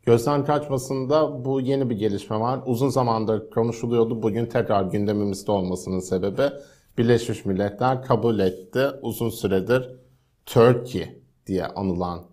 Gözden 0.05 0.45
kaçmasında 0.45 1.45
bu 1.45 1.61
yeni 1.61 1.89
bir 1.89 1.95
gelişme 1.95 2.39
var. 2.39 2.59
Uzun 2.65 2.89
zamandır 2.89 3.49
konuşuluyordu. 3.49 4.23
Bugün 4.23 4.45
tekrar 4.45 4.83
gündemimizde 4.83 5.51
olmasının 5.51 5.99
sebebi 5.99 6.43
Birleşmiş 6.97 7.45
Milletler 7.45 8.03
kabul 8.03 8.39
etti. 8.39 8.87
Uzun 9.01 9.29
süredir 9.29 10.04
Turkey 10.45 11.21
diye 11.47 11.65
anılan 11.65 12.25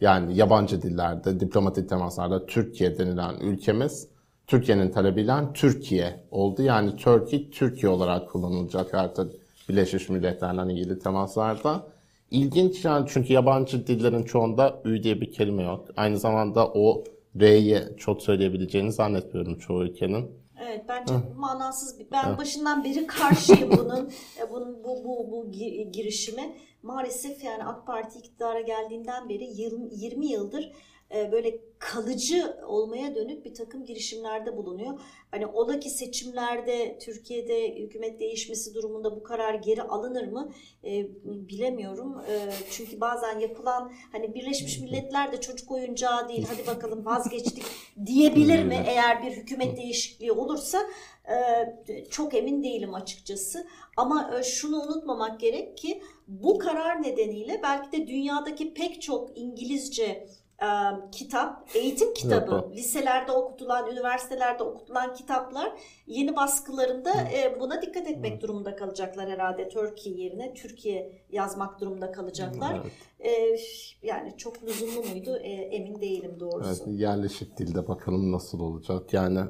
yani 0.00 0.36
yabancı 0.36 0.82
dillerde, 0.82 1.40
diplomatik 1.40 1.88
temaslarda 1.88 2.46
Türkiye 2.46 2.98
denilen 2.98 3.34
ülkemiz 3.40 4.08
Türkiye'nin 4.46 4.90
talebiyle 4.90 5.32
Türkiye 5.54 6.24
oldu. 6.30 6.62
Yani 6.62 6.96
Turkey, 6.96 7.50
Türkiye 7.50 7.92
olarak 7.92 8.30
kullanılacak 8.30 8.94
artık 8.94 9.32
Birleşmiş 9.68 10.08
Milletler'le 10.08 10.70
ilgili 10.70 10.98
temaslarda. 10.98 11.86
İlginç 12.30 12.84
yani 12.84 13.06
çünkü 13.08 13.32
yabancı 13.32 13.86
dillerin 13.86 14.22
çoğunda 14.22 14.80
ü 14.84 15.02
diye 15.02 15.20
bir 15.20 15.32
kelime 15.32 15.62
yok. 15.62 15.88
Aynı 15.96 16.18
zamanda 16.18 16.68
o 16.68 17.04
R'yi 17.40 17.80
çok 17.96 18.22
söyleyebileceğini 18.22 18.92
zannetmiyorum 18.92 19.58
çoğu 19.58 19.84
ülkenin. 19.84 20.30
Evet 20.64 20.84
bence 20.88 21.14
Hı. 21.14 21.20
manasız 21.36 21.98
bir. 21.98 22.06
Ben 22.12 22.32
Hı. 22.32 22.38
başından 22.38 22.84
beri 22.84 23.06
karşıyım 23.06 23.70
bunun 23.70 24.10
e, 24.40 24.50
bunun 24.52 24.84
bu 24.84 25.04
bu 25.04 25.30
bu 25.30 25.52
girişime. 25.92 26.56
Maalesef 26.82 27.44
yani 27.44 27.64
AK 27.64 27.86
Parti 27.86 28.18
iktidara 28.18 28.60
geldiğinden 28.60 29.28
beri 29.28 29.44
20, 29.44 29.88
20 29.94 30.26
yıldır 30.26 30.72
e, 31.14 31.32
böyle 31.32 31.58
kalıcı 31.78 32.56
olmaya 32.66 33.14
dönük 33.14 33.44
bir 33.44 33.54
takım 33.54 33.84
girişimlerde 33.84 34.56
bulunuyor. 34.56 35.00
Hani 35.30 35.46
ola 35.46 35.80
ki 35.80 35.90
seçimlerde 35.90 36.98
Türkiye'de 36.98 37.74
hükümet 37.74 38.20
değişmesi 38.20 38.74
durumunda 38.74 39.16
bu 39.16 39.22
karar 39.22 39.54
geri 39.54 39.82
alınır 39.82 40.28
mı 40.28 40.52
e, 40.84 41.06
bilemiyorum. 41.24 42.20
E, 42.28 42.50
çünkü 42.70 43.00
bazen 43.00 43.38
yapılan 43.38 43.92
hani 44.12 44.34
Birleşmiş 44.34 44.80
Milletler 44.80 45.32
de 45.32 45.40
çocuk 45.40 45.70
oyuncağı 45.70 46.28
değil 46.28 46.46
hadi 46.48 46.66
bakalım 46.66 47.06
vazgeçtik 47.06 47.64
diyebilir 48.06 48.64
mi 48.64 48.84
eğer 48.86 49.22
bir 49.22 49.32
hükümet 49.32 49.76
değişikliği 49.76 50.32
olursa 50.32 50.86
e, 51.28 52.04
çok 52.10 52.34
emin 52.34 52.62
değilim 52.62 52.94
açıkçası. 52.94 53.66
Ama 53.96 54.38
e, 54.38 54.42
şunu 54.42 54.82
unutmamak 54.82 55.40
gerek 55.40 55.78
ki 55.78 56.02
bu 56.30 56.58
karar 56.58 57.02
nedeniyle 57.02 57.60
belki 57.62 57.92
de 57.92 58.06
dünyadaki 58.06 58.74
pek 58.74 59.02
çok 59.02 59.38
İngilizce 59.38 60.26
e, 60.62 60.68
kitap, 61.12 61.68
eğitim 61.74 62.14
kitabı, 62.14 62.70
liselerde 62.72 63.32
okutulan, 63.32 63.92
üniversitelerde 63.92 64.62
okutulan 64.62 65.14
kitaplar 65.14 65.72
yeni 66.06 66.36
baskılarında 66.36 67.10
e, 67.10 67.60
buna 67.60 67.82
dikkat 67.82 68.10
etmek 68.10 68.32
evet. 68.32 68.42
durumunda 68.42 68.76
kalacaklar 68.76 69.30
herhalde. 69.30 69.68
Türkiye 69.68 70.16
yerine 70.16 70.54
Türkiye 70.54 71.22
yazmak 71.30 71.80
durumunda 71.80 72.12
kalacaklar. 72.12 72.80
Evet. 72.82 72.92
E, 73.20 74.06
yani 74.06 74.36
çok 74.36 74.62
lüzumlu 74.62 75.08
muydu 75.08 75.36
e, 75.36 75.48
emin 75.50 76.00
değilim 76.00 76.40
doğrusu. 76.40 76.68
Evet, 76.68 77.00
yerleşik 77.00 77.58
dilde 77.58 77.88
bakalım 77.88 78.32
nasıl 78.32 78.60
olacak. 78.60 79.12
Yani 79.12 79.40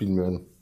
bilmiyorum. 0.00 0.53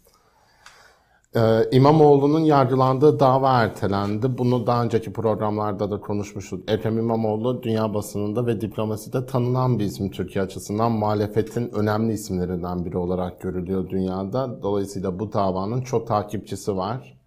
Ee, 1.36 1.68
İmamoğlu'nun 1.72 2.40
yargılandığı 2.40 3.20
dava 3.20 3.62
ertelendi. 3.62 4.38
Bunu 4.38 4.66
daha 4.66 4.84
önceki 4.84 5.12
programlarda 5.12 5.90
da 5.90 6.00
konuşmuştuk. 6.00 6.70
Ekrem 6.70 6.98
İmamoğlu 6.98 7.62
dünya 7.62 7.94
basınında 7.94 8.46
ve 8.46 8.60
diplomaside 8.60 9.26
tanınan 9.26 9.78
bir 9.78 9.84
isim 9.84 10.10
Türkiye 10.10 10.44
açısından. 10.44 10.92
Muhalefetin 10.92 11.70
önemli 11.74 12.12
isimlerinden 12.12 12.84
biri 12.84 12.98
olarak 12.98 13.40
görülüyor 13.40 13.90
dünyada. 13.90 14.62
Dolayısıyla 14.62 15.18
bu 15.18 15.32
davanın 15.32 15.80
çok 15.80 16.06
takipçisi 16.06 16.76
var. 16.76 17.18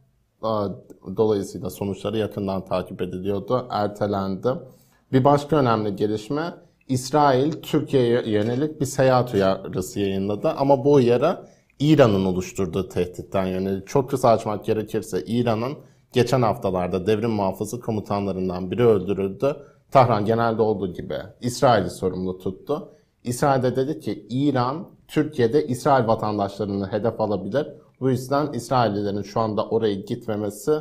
Dolayısıyla 1.17 1.69
sonuçları 1.69 2.17
yakından 2.17 2.65
takip 2.65 3.01
ediliyordu. 3.01 3.67
Ertelendi. 3.69 4.49
Bir 5.11 5.23
başka 5.23 5.55
önemli 5.55 5.95
gelişme 5.95 6.53
İsrail 6.87 7.51
Türkiye'ye 7.51 8.29
yönelik 8.29 8.81
bir 8.81 8.85
seyahat 8.85 9.33
uyarısı 9.33 9.99
yayınladı. 9.99 10.49
Ama 10.49 10.85
bu 10.85 10.93
uyarı 10.93 11.54
İran'ın 11.79 12.25
oluşturduğu 12.25 12.89
tehditten 12.89 13.45
yönelik 13.45 13.87
çok 13.87 14.09
kısa 14.09 14.29
açmak 14.29 14.65
gerekirse 14.65 15.23
İran'ın 15.25 15.73
geçen 16.13 16.41
haftalarda 16.41 17.07
devrim 17.07 17.31
muhafızı 17.31 17.79
komutanlarından 17.79 18.71
biri 18.71 18.85
öldürüldü. 18.85 19.55
Tahran 19.91 20.25
genelde 20.25 20.61
olduğu 20.61 20.93
gibi 20.93 21.17
İsrail'i 21.41 21.89
sorumlu 21.89 22.37
tuttu. 22.37 22.89
İsrail'de 23.23 23.75
dedi 23.75 23.99
ki 23.99 24.27
İran 24.29 24.87
Türkiye'de 25.07 25.67
İsrail 25.67 26.07
vatandaşlarını 26.07 26.91
hedef 26.91 27.21
alabilir. 27.21 27.67
Bu 27.99 28.09
yüzden 28.09 28.53
İsraillilerin 28.53 29.21
şu 29.21 29.39
anda 29.39 29.69
oraya 29.69 29.93
gitmemesi 29.93 30.71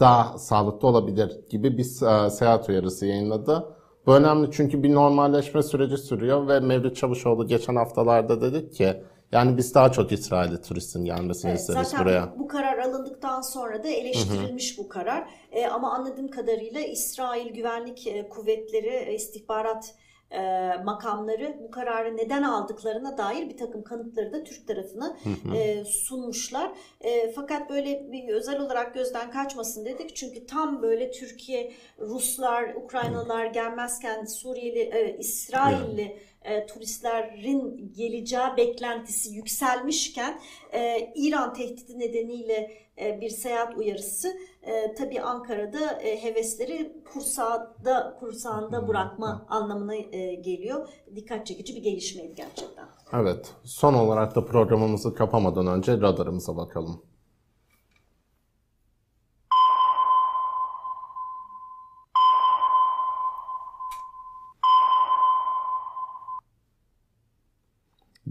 daha 0.00 0.38
sağlıklı 0.38 0.88
olabilir 0.88 1.40
gibi 1.50 1.78
bir 1.78 1.84
e, 2.26 2.30
seyahat 2.30 2.68
uyarısı 2.68 3.06
yayınladı. 3.06 3.64
Bu 4.06 4.14
önemli 4.14 4.48
çünkü 4.52 4.82
bir 4.82 4.94
normalleşme 4.94 5.62
süreci 5.62 5.98
sürüyor 5.98 6.48
ve 6.48 6.60
Mevlüt 6.60 6.96
Çavuşoğlu 6.96 7.46
geçen 7.46 7.76
haftalarda 7.76 8.40
dedi 8.40 8.70
ki 8.70 9.02
yani 9.34 9.56
biz 9.56 9.74
daha 9.74 9.92
çok 9.92 10.12
İsrail'de 10.12 10.62
turistin 10.62 11.04
gelmesini 11.04 11.50
evet, 11.50 11.60
isteriz 11.60 11.88
zaten 11.88 12.04
buraya. 12.04 12.38
Bu 12.38 12.48
karar 12.48 12.78
alındıktan 12.78 13.40
sonra 13.40 13.84
da 13.84 13.88
eleştirilmiş 13.88 14.76
Hı-hı. 14.76 14.84
bu 14.84 14.88
karar. 14.88 15.28
E, 15.52 15.66
ama 15.66 15.94
anladığım 15.94 16.28
kadarıyla 16.28 16.80
İsrail 16.80 17.54
Güvenlik 17.54 18.06
e, 18.06 18.28
Kuvvetleri, 18.28 18.88
e, 18.88 19.14
istihbarat 19.14 19.94
e, 20.30 20.72
makamları 20.84 21.58
bu 21.62 21.70
kararı 21.70 22.16
neden 22.16 22.42
aldıklarına 22.42 23.18
dair 23.18 23.48
bir 23.48 23.56
takım 23.56 23.84
kanıtları 23.84 24.32
da 24.32 24.44
Türk 24.44 24.68
tarafına 24.68 25.16
e, 25.56 25.84
sunmuşlar. 25.84 26.72
E, 27.00 27.32
fakat 27.32 27.70
böyle 27.70 28.12
bir 28.12 28.28
özel 28.28 28.60
olarak 28.60 28.94
gözden 28.94 29.30
kaçmasın 29.30 29.84
dedik. 29.84 30.16
Çünkü 30.16 30.46
tam 30.46 30.82
böyle 30.82 31.10
Türkiye, 31.10 31.72
Ruslar, 31.98 32.74
Ukraynalılar 32.74 33.46
gelmezken 33.46 34.24
Suriyeli, 34.24 34.80
e, 34.80 35.18
İsrailli 35.18 36.18
e, 36.44 36.66
turistlerin 36.66 37.92
geleceği 37.96 38.56
beklentisi 38.56 39.34
yükselmişken 39.34 40.40
e, 40.72 41.12
İran 41.14 41.54
tehdidi 41.54 41.98
nedeniyle 41.98 42.70
e, 42.98 43.20
bir 43.20 43.30
seyahat 43.30 43.76
uyarısı 43.76 44.36
e, 44.66 44.94
tabii 44.94 45.20
Ankara'da 45.20 46.00
e, 46.00 46.22
hevesleri 46.22 47.02
kursağda 47.12 48.16
kursağında 48.20 48.88
bırakma 48.88 49.46
anlamına 49.48 49.94
e, 49.94 50.34
geliyor. 50.34 50.88
Dikkat 51.16 51.46
çekici 51.46 51.76
bir 51.76 51.82
gelişmeydi 51.82 52.34
gerçekten. 52.34 52.84
Evet. 53.12 53.54
Son 53.64 53.94
olarak 53.94 54.34
da 54.36 54.44
programımızı 54.44 55.14
kapamadan 55.14 55.66
önce 55.66 55.92
radarımıza 55.92 56.56
bakalım. 56.56 57.02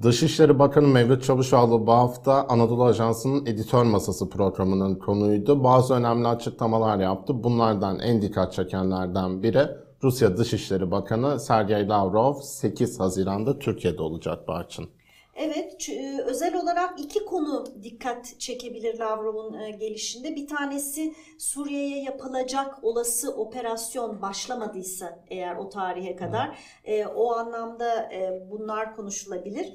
Dışişleri 0.04 0.60
Bakanı 0.60 0.88
Mevlüt 0.88 1.24
Çavuşoğlu 1.24 1.88
bu 1.88 1.92
hafta 1.92 2.48
Anadolu 2.48 2.84
Ajansı'nın 2.84 3.46
editör 3.46 3.84
masası 3.84 4.30
programının 4.30 4.96
konuydu. 4.96 5.64
Bazı 5.64 5.94
önemli 5.94 6.28
açıklamalar 6.28 7.00
yaptı. 7.00 7.44
Bunlardan 7.44 8.00
en 8.00 8.22
dikkat 8.22 8.54
çekenlerden 8.54 9.44
biri 9.44 9.68
Rusya 10.04 10.38
Dışişleri 10.38 10.92
Bakanı 10.92 11.40
Sergey 11.40 11.90
Lavrov 11.90 12.34
8 12.42 13.00
Haziran'da 13.00 13.60
Türkiye'de 13.60 14.02
olacak 14.02 14.48
Barçın. 14.48 14.90
Evet, 15.36 15.90
e, 15.90 16.22
özel 16.22 16.56
olarak 16.56 17.00
iki 17.00 17.26
konu 17.26 17.66
dikkat 17.84 18.40
çekebilir 18.40 19.00
Lavrov'un 19.00 19.54
e, 19.54 19.72
gelişinde. 19.72 20.36
Bir 20.36 20.48
tanesi 20.48 21.14
Suriye'ye 21.38 22.04
yapılacak 22.04 22.84
olası 22.84 23.36
operasyon 23.36 24.22
başlamadıysa 24.22 25.20
eğer 25.30 25.56
o 25.56 25.70
tarihe 25.70 26.16
kadar 26.16 26.60
e, 26.86 27.06
o 27.06 27.34
anlamda 27.34 28.14
e, 28.14 28.44
bunlar 28.52 28.96
konuşulabilir. 28.96 29.74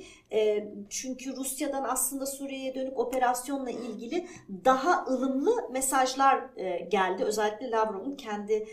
Çünkü 0.89 1.37
Rusya'dan 1.37 1.85
aslında 1.85 2.27
Suriye'ye 2.27 2.75
dönük 2.75 2.99
operasyonla 2.99 3.71
ilgili 3.71 4.29
daha 4.65 5.07
ılımlı 5.07 5.51
mesajlar 5.71 6.45
geldi. 6.91 7.25
Özellikle 7.25 7.71
Lavrov'un 7.71 8.17
kendi 8.17 8.67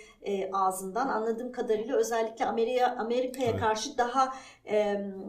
ağzından 0.54 1.08
anladığım 1.08 1.52
kadarıyla 1.52 1.98
özellikle 1.98 2.46
Amerika 2.46 2.96
Amerika'ya 3.00 3.50
Evet. 3.50 3.60
karşı 3.60 3.98
daha 3.98 4.34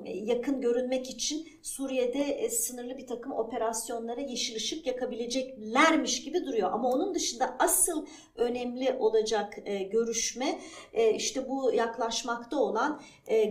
yakın 0.05 0.61
görünmek 0.61 1.11
için 1.11 1.49
Suriye'de 1.62 2.22
e, 2.22 2.51
sınırlı 2.51 2.99
bir 2.99 3.07
takım 3.07 3.33
operasyonlara 3.33 4.20
yeşil 4.20 4.57
ışık 4.57 4.87
yakabileceklermiş 4.87 6.25
gibi 6.25 6.44
duruyor. 6.44 6.72
Ama 6.72 6.88
onun 6.88 7.14
dışında 7.14 7.57
asıl 7.59 8.07
önemli 8.37 8.92
olacak 8.99 9.59
e, 9.64 9.83
görüşme 9.83 10.59
e, 10.92 11.14
işte 11.14 11.49
bu 11.49 11.72
yaklaşmakta 11.72 12.57
olan 12.57 13.03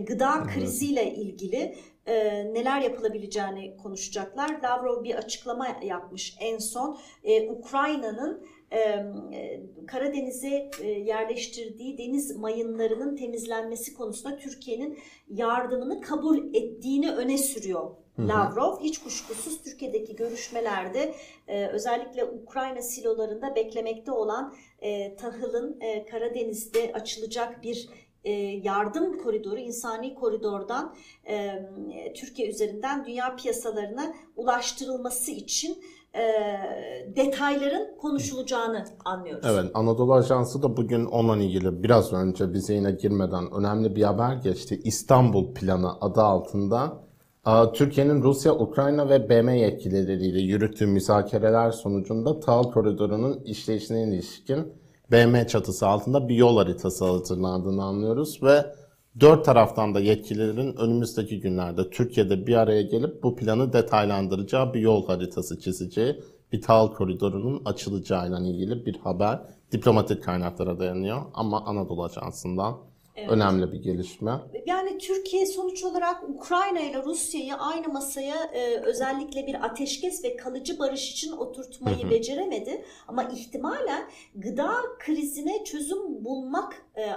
gıda 0.06 0.42
kriziyle 0.54 1.14
ilgili 1.14 1.74
e, 2.06 2.44
neler 2.54 2.80
yapılabileceğini 2.80 3.76
konuşacaklar. 3.76 4.62
Lavrov 4.62 5.04
bir 5.04 5.14
açıklama 5.14 5.68
yapmış 5.82 6.36
en 6.40 6.58
son. 6.58 6.98
E, 7.24 7.50
Ukrayna'nın 7.50 8.46
Karadeniz'e 9.86 10.70
e, 10.80 10.88
yerleştirdiği 10.88 11.98
deniz 11.98 12.36
mayınlarının 12.36 13.16
temizlenmesi 13.16 13.94
konusunda 13.94 14.36
Türkiye'nin 14.36 14.98
yardımını 15.28 16.00
kabul 16.00 16.54
ettiğini 16.54 17.12
öne 17.12 17.38
sürüyor. 17.38 17.90
Lavrov. 18.18 18.80
Hiç 18.80 18.98
kuşkusuz 18.98 19.62
Türkiye'deki 19.62 20.16
görüşmelerde 20.16 21.14
e, 21.48 21.66
özellikle 21.66 22.24
Ukrayna 22.24 22.82
silolarında 22.82 23.54
beklemekte 23.56 24.12
olan 24.12 24.54
e, 24.78 25.16
tahılın 25.16 25.80
e, 25.80 26.04
Karadeniz'de 26.04 26.92
açılacak 26.92 27.62
bir 27.62 27.88
e, 28.24 28.32
yardım 28.62 29.18
koridoru, 29.18 29.58
insani 29.58 30.14
koridordan 30.14 30.94
e, 31.28 31.64
Türkiye 32.14 32.48
üzerinden 32.48 33.04
dünya 33.04 33.36
piyasalarına 33.36 34.14
ulaştırılması 34.36 35.30
için 35.30 35.78
e, 36.14 36.22
detayların 37.16 37.96
konuşulacağını 38.00 38.84
anlıyoruz. 39.04 39.46
Evet, 39.50 39.70
Anadolu 39.74 40.14
Ajansı 40.14 40.62
da 40.62 40.76
bugün 40.76 41.04
onunla 41.04 41.42
ilgili 41.42 41.82
biraz 41.82 42.12
önce 42.12 42.54
bize 42.54 42.74
yine 42.74 42.92
girmeden 42.92 43.52
önemli 43.52 43.96
bir 43.96 44.02
haber 44.02 44.34
geçti. 44.34 44.80
İstanbul 44.84 45.54
Planı 45.54 46.00
adı 46.00 46.22
altında 46.22 47.06
a, 47.44 47.72
Türkiye'nin 47.72 48.22
Rusya, 48.22 48.54
Ukrayna 48.54 49.08
ve 49.08 49.28
BM 49.28 49.58
yetkilileriyle 49.58 50.40
yürüttüğü 50.40 50.86
müzakereler 50.86 51.70
sonucunda 51.70 52.40
tahıl 52.40 52.70
koridorunun 52.72 53.40
işleyişine 53.44 54.02
ilişkin 54.02 54.72
BM 55.12 55.46
çatısı 55.46 55.86
altında 55.86 56.28
bir 56.28 56.34
yol 56.34 56.56
haritası 56.56 57.04
hazırlandığını 57.04 57.84
anlıyoruz 57.84 58.42
ve 58.42 58.66
dört 59.20 59.44
taraftan 59.44 59.94
da 59.94 60.00
yetkililerin 60.00 60.76
önümüzdeki 60.76 61.40
günlerde 61.40 61.90
Türkiye'de 61.90 62.46
bir 62.46 62.54
araya 62.54 62.82
gelip 62.82 63.22
bu 63.22 63.36
planı 63.36 63.72
detaylandıracağı 63.72 64.74
bir 64.74 64.80
yol 64.80 65.06
haritası 65.06 65.60
çizeceği 65.60 66.20
bir 66.52 66.62
tahıl 66.62 66.94
koridorunun 66.94 67.62
açılacağıyla 67.64 68.40
ilgili 68.40 68.86
bir 68.86 68.96
haber 68.96 69.40
diplomatik 69.72 70.24
kaynaklara 70.24 70.78
dayanıyor. 70.78 71.22
Ama 71.34 71.64
Anadolu 71.64 72.04
Ajansı'ndan 72.04 72.76
Evet. 73.16 73.30
önemli 73.30 73.72
bir 73.72 73.82
gelişme. 73.82 74.32
Yani 74.66 74.98
Türkiye 74.98 75.46
sonuç 75.46 75.84
olarak 75.84 76.28
Ukrayna 76.28 76.80
ile 76.80 77.02
Rusya'yı 77.02 77.54
aynı 77.54 77.88
masaya 77.88 78.36
e, 78.54 78.76
özellikle 78.76 79.46
bir 79.46 79.64
ateşkes 79.64 80.24
ve 80.24 80.36
kalıcı 80.36 80.78
barış 80.78 81.12
için 81.12 81.32
oturtmayı 81.32 82.02
Hı 82.02 82.06
hı. 82.06 82.10
beceremedi. 82.10 82.84
Ama 83.08 83.24
ihtimalen 83.24 84.10
gıda 84.34 84.70
krizine 84.98 85.64
çözüm 85.64 86.24
bulmak 86.24 86.86
e, 86.94 87.02
e, 87.02 87.12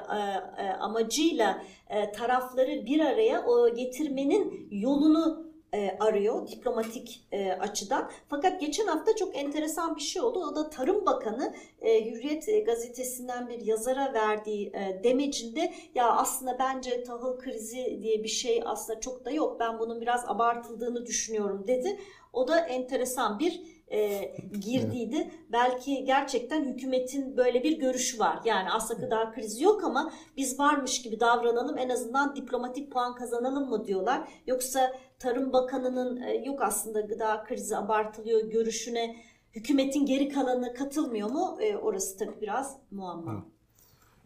e, 0.58 0.70
amacıyla 0.80 1.64
e, 1.90 2.12
tarafları 2.12 2.86
bir 2.86 3.00
araya 3.00 3.46
o 3.46 3.76
getirmenin 3.76 4.68
yolunu 4.72 5.49
e, 5.74 5.98
arıyor 6.00 6.48
diplomatik 6.48 7.28
e, 7.32 7.52
açıdan. 7.52 8.12
Fakat 8.30 8.62
geçen 8.62 8.88
hafta 8.88 9.16
çok 9.16 9.38
enteresan 9.38 9.96
bir 9.96 10.02
şey 10.02 10.22
oldu. 10.22 10.40
O 10.40 10.56
da 10.56 10.70
Tarım 10.70 11.06
Bakanı 11.06 11.54
e, 11.82 12.06
Hürriyet 12.06 12.50
e, 12.50 12.60
gazetesinden 12.60 13.50
bir 13.50 13.66
yazara 13.66 14.14
verdiği 14.14 14.68
e, 14.68 15.04
demecinde 15.04 15.74
ya 15.96 16.12
aslında 16.12 16.60
bence 16.60 17.04
tahıl 17.04 17.40
krizi 17.40 18.00
diye 18.02 18.24
bir 18.24 18.30
şey 18.30 18.62
aslında 18.66 19.00
çok 19.00 19.26
da 19.26 19.32
yok. 19.32 19.60
Ben 19.60 19.80
bunun 19.80 20.02
biraz 20.02 20.24
abartıldığını 20.28 21.06
düşünüyorum 21.06 21.68
dedi. 21.68 22.00
O 22.34 22.48
da 22.48 22.60
enteresan 22.60 23.40
bir 23.40 23.79
e, 23.92 24.32
girdiydi. 24.60 25.32
Belki 25.52 26.06
gerçekten 26.06 26.66
hükümetin 26.66 27.38
böyle 27.38 27.64
bir 27.64 27.80
görüşü 27.80 28.20
var. 28.20 28.40
Yani 28.46 28.72
aslında 28.72 29.02
gıda 29.02 29.32
krizi 29.32 29.64
yok 29.64 29.84
ama 29.84 30.12
biz 30.38 30.60
varmış 30.60 31.02
gibi 31.02 31.20
davranalım 31.20 31.78
en 31.78 31.90
azından 31.90 32.36
diplomatik 32.36 32.92
puan 32.92 33.16
kazanalım 33.16 33.70
mı 33.70 33.86
diyorlar. 33.86 34.28
Yoksa 34.48 34.94
Tarım 35.20 35.54
Bakanı'nın 35.54 36.22
e, 36.22 36.34
yok 36.34 36.62
aslında 36.62 37.02
gıda 37.02 37.44
krizi 37.44 37.78
abartılıyor 37.78 38.50
görüşüne 38.50 39.16
hükümetin 39.52 40.06
geri 40.06 40.30
kalanı 40.30 40.74
katılmıyor 40.74 41.30
mu? 41.30 41.58
E, 41.62 41.78
orası 41.78 42.18
tabii 42.18 42.42
biraz 42.42 42.78
muamma. 42.92 43.46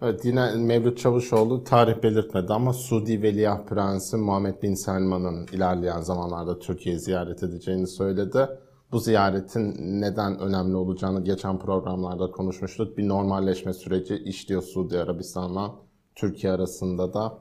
Evet 0.01 0.25
yine 0.25 0.55
Mevlüt 0.55 0.97
Çavuşoğlu 0.97 1.63
tarih 1.63 2.03
belirtmedi 2.03 2.53
ama 2.53 2.73
Suudi 2.73 3.21
Veliaht 3.21 3.69
Prensi 3.69 4.17
Muhammed 4.17 4.61
Bin 4.61 4.73
Selman'ın 4.73 5.47
ilerleyen 5.47 6.01
zamanlarda 6.01 6.59
Türkiye'yi 6.59 6.99
ziyaret 6.99 7.43
edeceğini 7.43 7.87
söyledi. 7.87 8.47
Bu 8.93 8.99
ziyaretin 8.99 9.75
neden 10.01 10.39
önemli 10.39 10.75
olacağını 10.75 11.23
geçen 11.23 11.59
programlarda 11.59 12.31
konuşmuştuk. 12.31 12.97
Bir 12.97 13.07
normalleşme 13.07 13.73
süreci 13.73 14.15
işliyor 14.15 14.61
Suudi 14.61 14.99
Arabistan'la 14.99 15.75
Türkiye 16.15 16.53
arasında 16.53 17.13
da. 17.13 17.37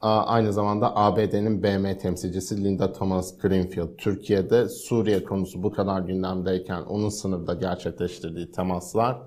Aynı 0.00 0.52
zamanda 0.52 0.96
ABD'nin 0.96 1.62
BM 1.62 1.98
temsilcisi 1.98 2.64
Linda 2.64 2.92
Thomas 2.92 3.38
Greenfield 3.38 3.96
Türkiye'de 3.98 4.68
Suriye 4.68 5.24
konusu 5.24 5.62
bu 5.62 5.72
kadar 5.72 6.00
gündemdeyken 6.00 6.82
onun 6.82 7.08
sınırda 7.08 7.54
gerçekleştirdiği 7.54 8.50
temaslar 8.50 9.18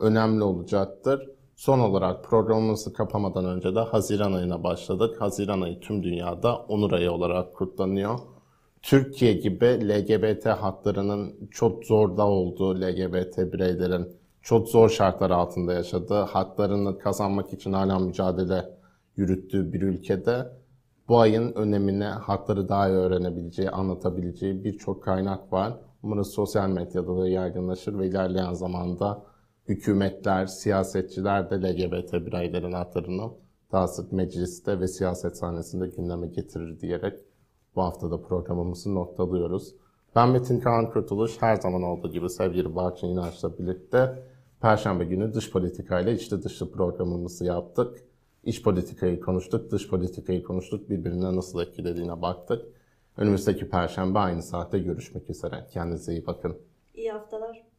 önemli 0.00 0.42
olacaktır. 0.42 1.28
Son 1.56 1.78
olarak 1.78 2.24
programımızı 2.24 2.92
kapamadan 2.92 3.44
önce 3.44 3.74
de 3.74 3.80
Haziran 3.80 4.32
ayına 4.32 4.64
başladık. 4.64 5.20
Haziran 5.20 5.60
ayı 5.60 5.80
tüm 5.80 6.02
dünyada 6.02 6.56
onur 6.56 6.92
ayı 6.92 7.12
olarak 7.12 7.54
kutlanıyor. 7.54 8.18
Türkiye 8.82 9.32
gibi 9.32 9.66
LGBT 9.66 10.46
haklarının 10.46 11.48
çok 11.50 11.84
zorda 11.84 12.26
olduğu 12.26 12.80
LGBT 12.80 13.38
bireylerin 13.52 14.08
çok 14.42 14.68
zor 14.68 14.88
şartlar 14.88 15.30
altında 15.30 15.72
yaşadığı, 15.72 16.22
haklarını 16.22 16.98
kazanmak 16.98 17.52
için 17.52 17.72
hala 17.72 17.98
mücadele 17.98 18.70
yürüttüğü 19.16 19.72
bir 19.72 19.82
ülkede 19.82 20.46
bu 21.08 21.18
ayın 21.18 21.52
önemini, 21.52 22.04
hakları 22.04 22.68
daha 22.68 22.88
iyi 22.88 22.96
öğrenebileceği, 22.96 23.70
anlatabileceği 23.70 24.64
birçok 24.64 25.02
kaynak 25.02 25.52
var. 25.52 25.72
Umarız 26.02 26.30
sosyal 26.30 26.68
medyada 26.68 27.18
da 27.18 27.28
yaygınlaşır 27.28 27.98
ve 27.98 28.06
ilerleyen 28.06 28.52
zamanda 28.52 29.22
hükümetler, 29.68 30.46
siyasetçiler 30.46 31.50
de 31.50 31.54
LGBT 31.56 32.12
bireylerin 32.12 32.72
haklarını 32.72 33.30
daha 33.72 33.88
sık 33.88 34.12
mecliste 34.12 34.80
ve 34.80 34.88
siyaset 34.88 35.36
sahnesinde 35.36 35.86
gündeme 35.86 36.26
getirir 36.26 36.80
diyerek 36.80 37.29
bu 37.76 37.82
hafta 37.82 38.10
da 38.10 38.22
programımızı 38.22 38.94
noktalıyoruz. 38.94 39.74
Ben 40.16 40.28
Metin 40.28 40.60
Kaan 40.60 40.90
Kurtuluş, 40.90 41.42
her 41.42 41.56
zaman 41.56 41.82
olduğu 41.82 42.12
gibi 42.12 42.30
sevgili 42.30 42.76
Barçın 42.76 43.08
İnanç'la 43.08 43.58
birlikte 43.58 44.22
Perşembe 44.60 45.04
günü 45.04 45.34
dış 45.34 45.50
politikayla 45.50 46.12
içli 46.12 46.42
dışlı 46.42 46.72
programımızı 46.72 47.44
yaptık. 47.44 47.98
İç 48.44 48.62
politikayı 48.62 49.20
konuştuk, 49.20 49.70
dış 49.70 49.88
politikayı 49.88 50.42
konuştuk, 50.42 50.90
birbirine 50.90 51.36
nasıl 51.36 51.62
etkilediğine 51.62 52.22
baktık. 52.22 52.66
Önümüzdeki 53.16 53.70
Perşembe 53.70 54.18
aynı 54.18 54.42
saatte 54.42 54.78
görüşmek 54.78 55.30
üzere. 55.30 55.66
Kendinize 55.72 56.12
iyi 56.12 56.26
bakın. 56.26 56.58
İyi 56.94 57.12
haftalar. 57.12 57.69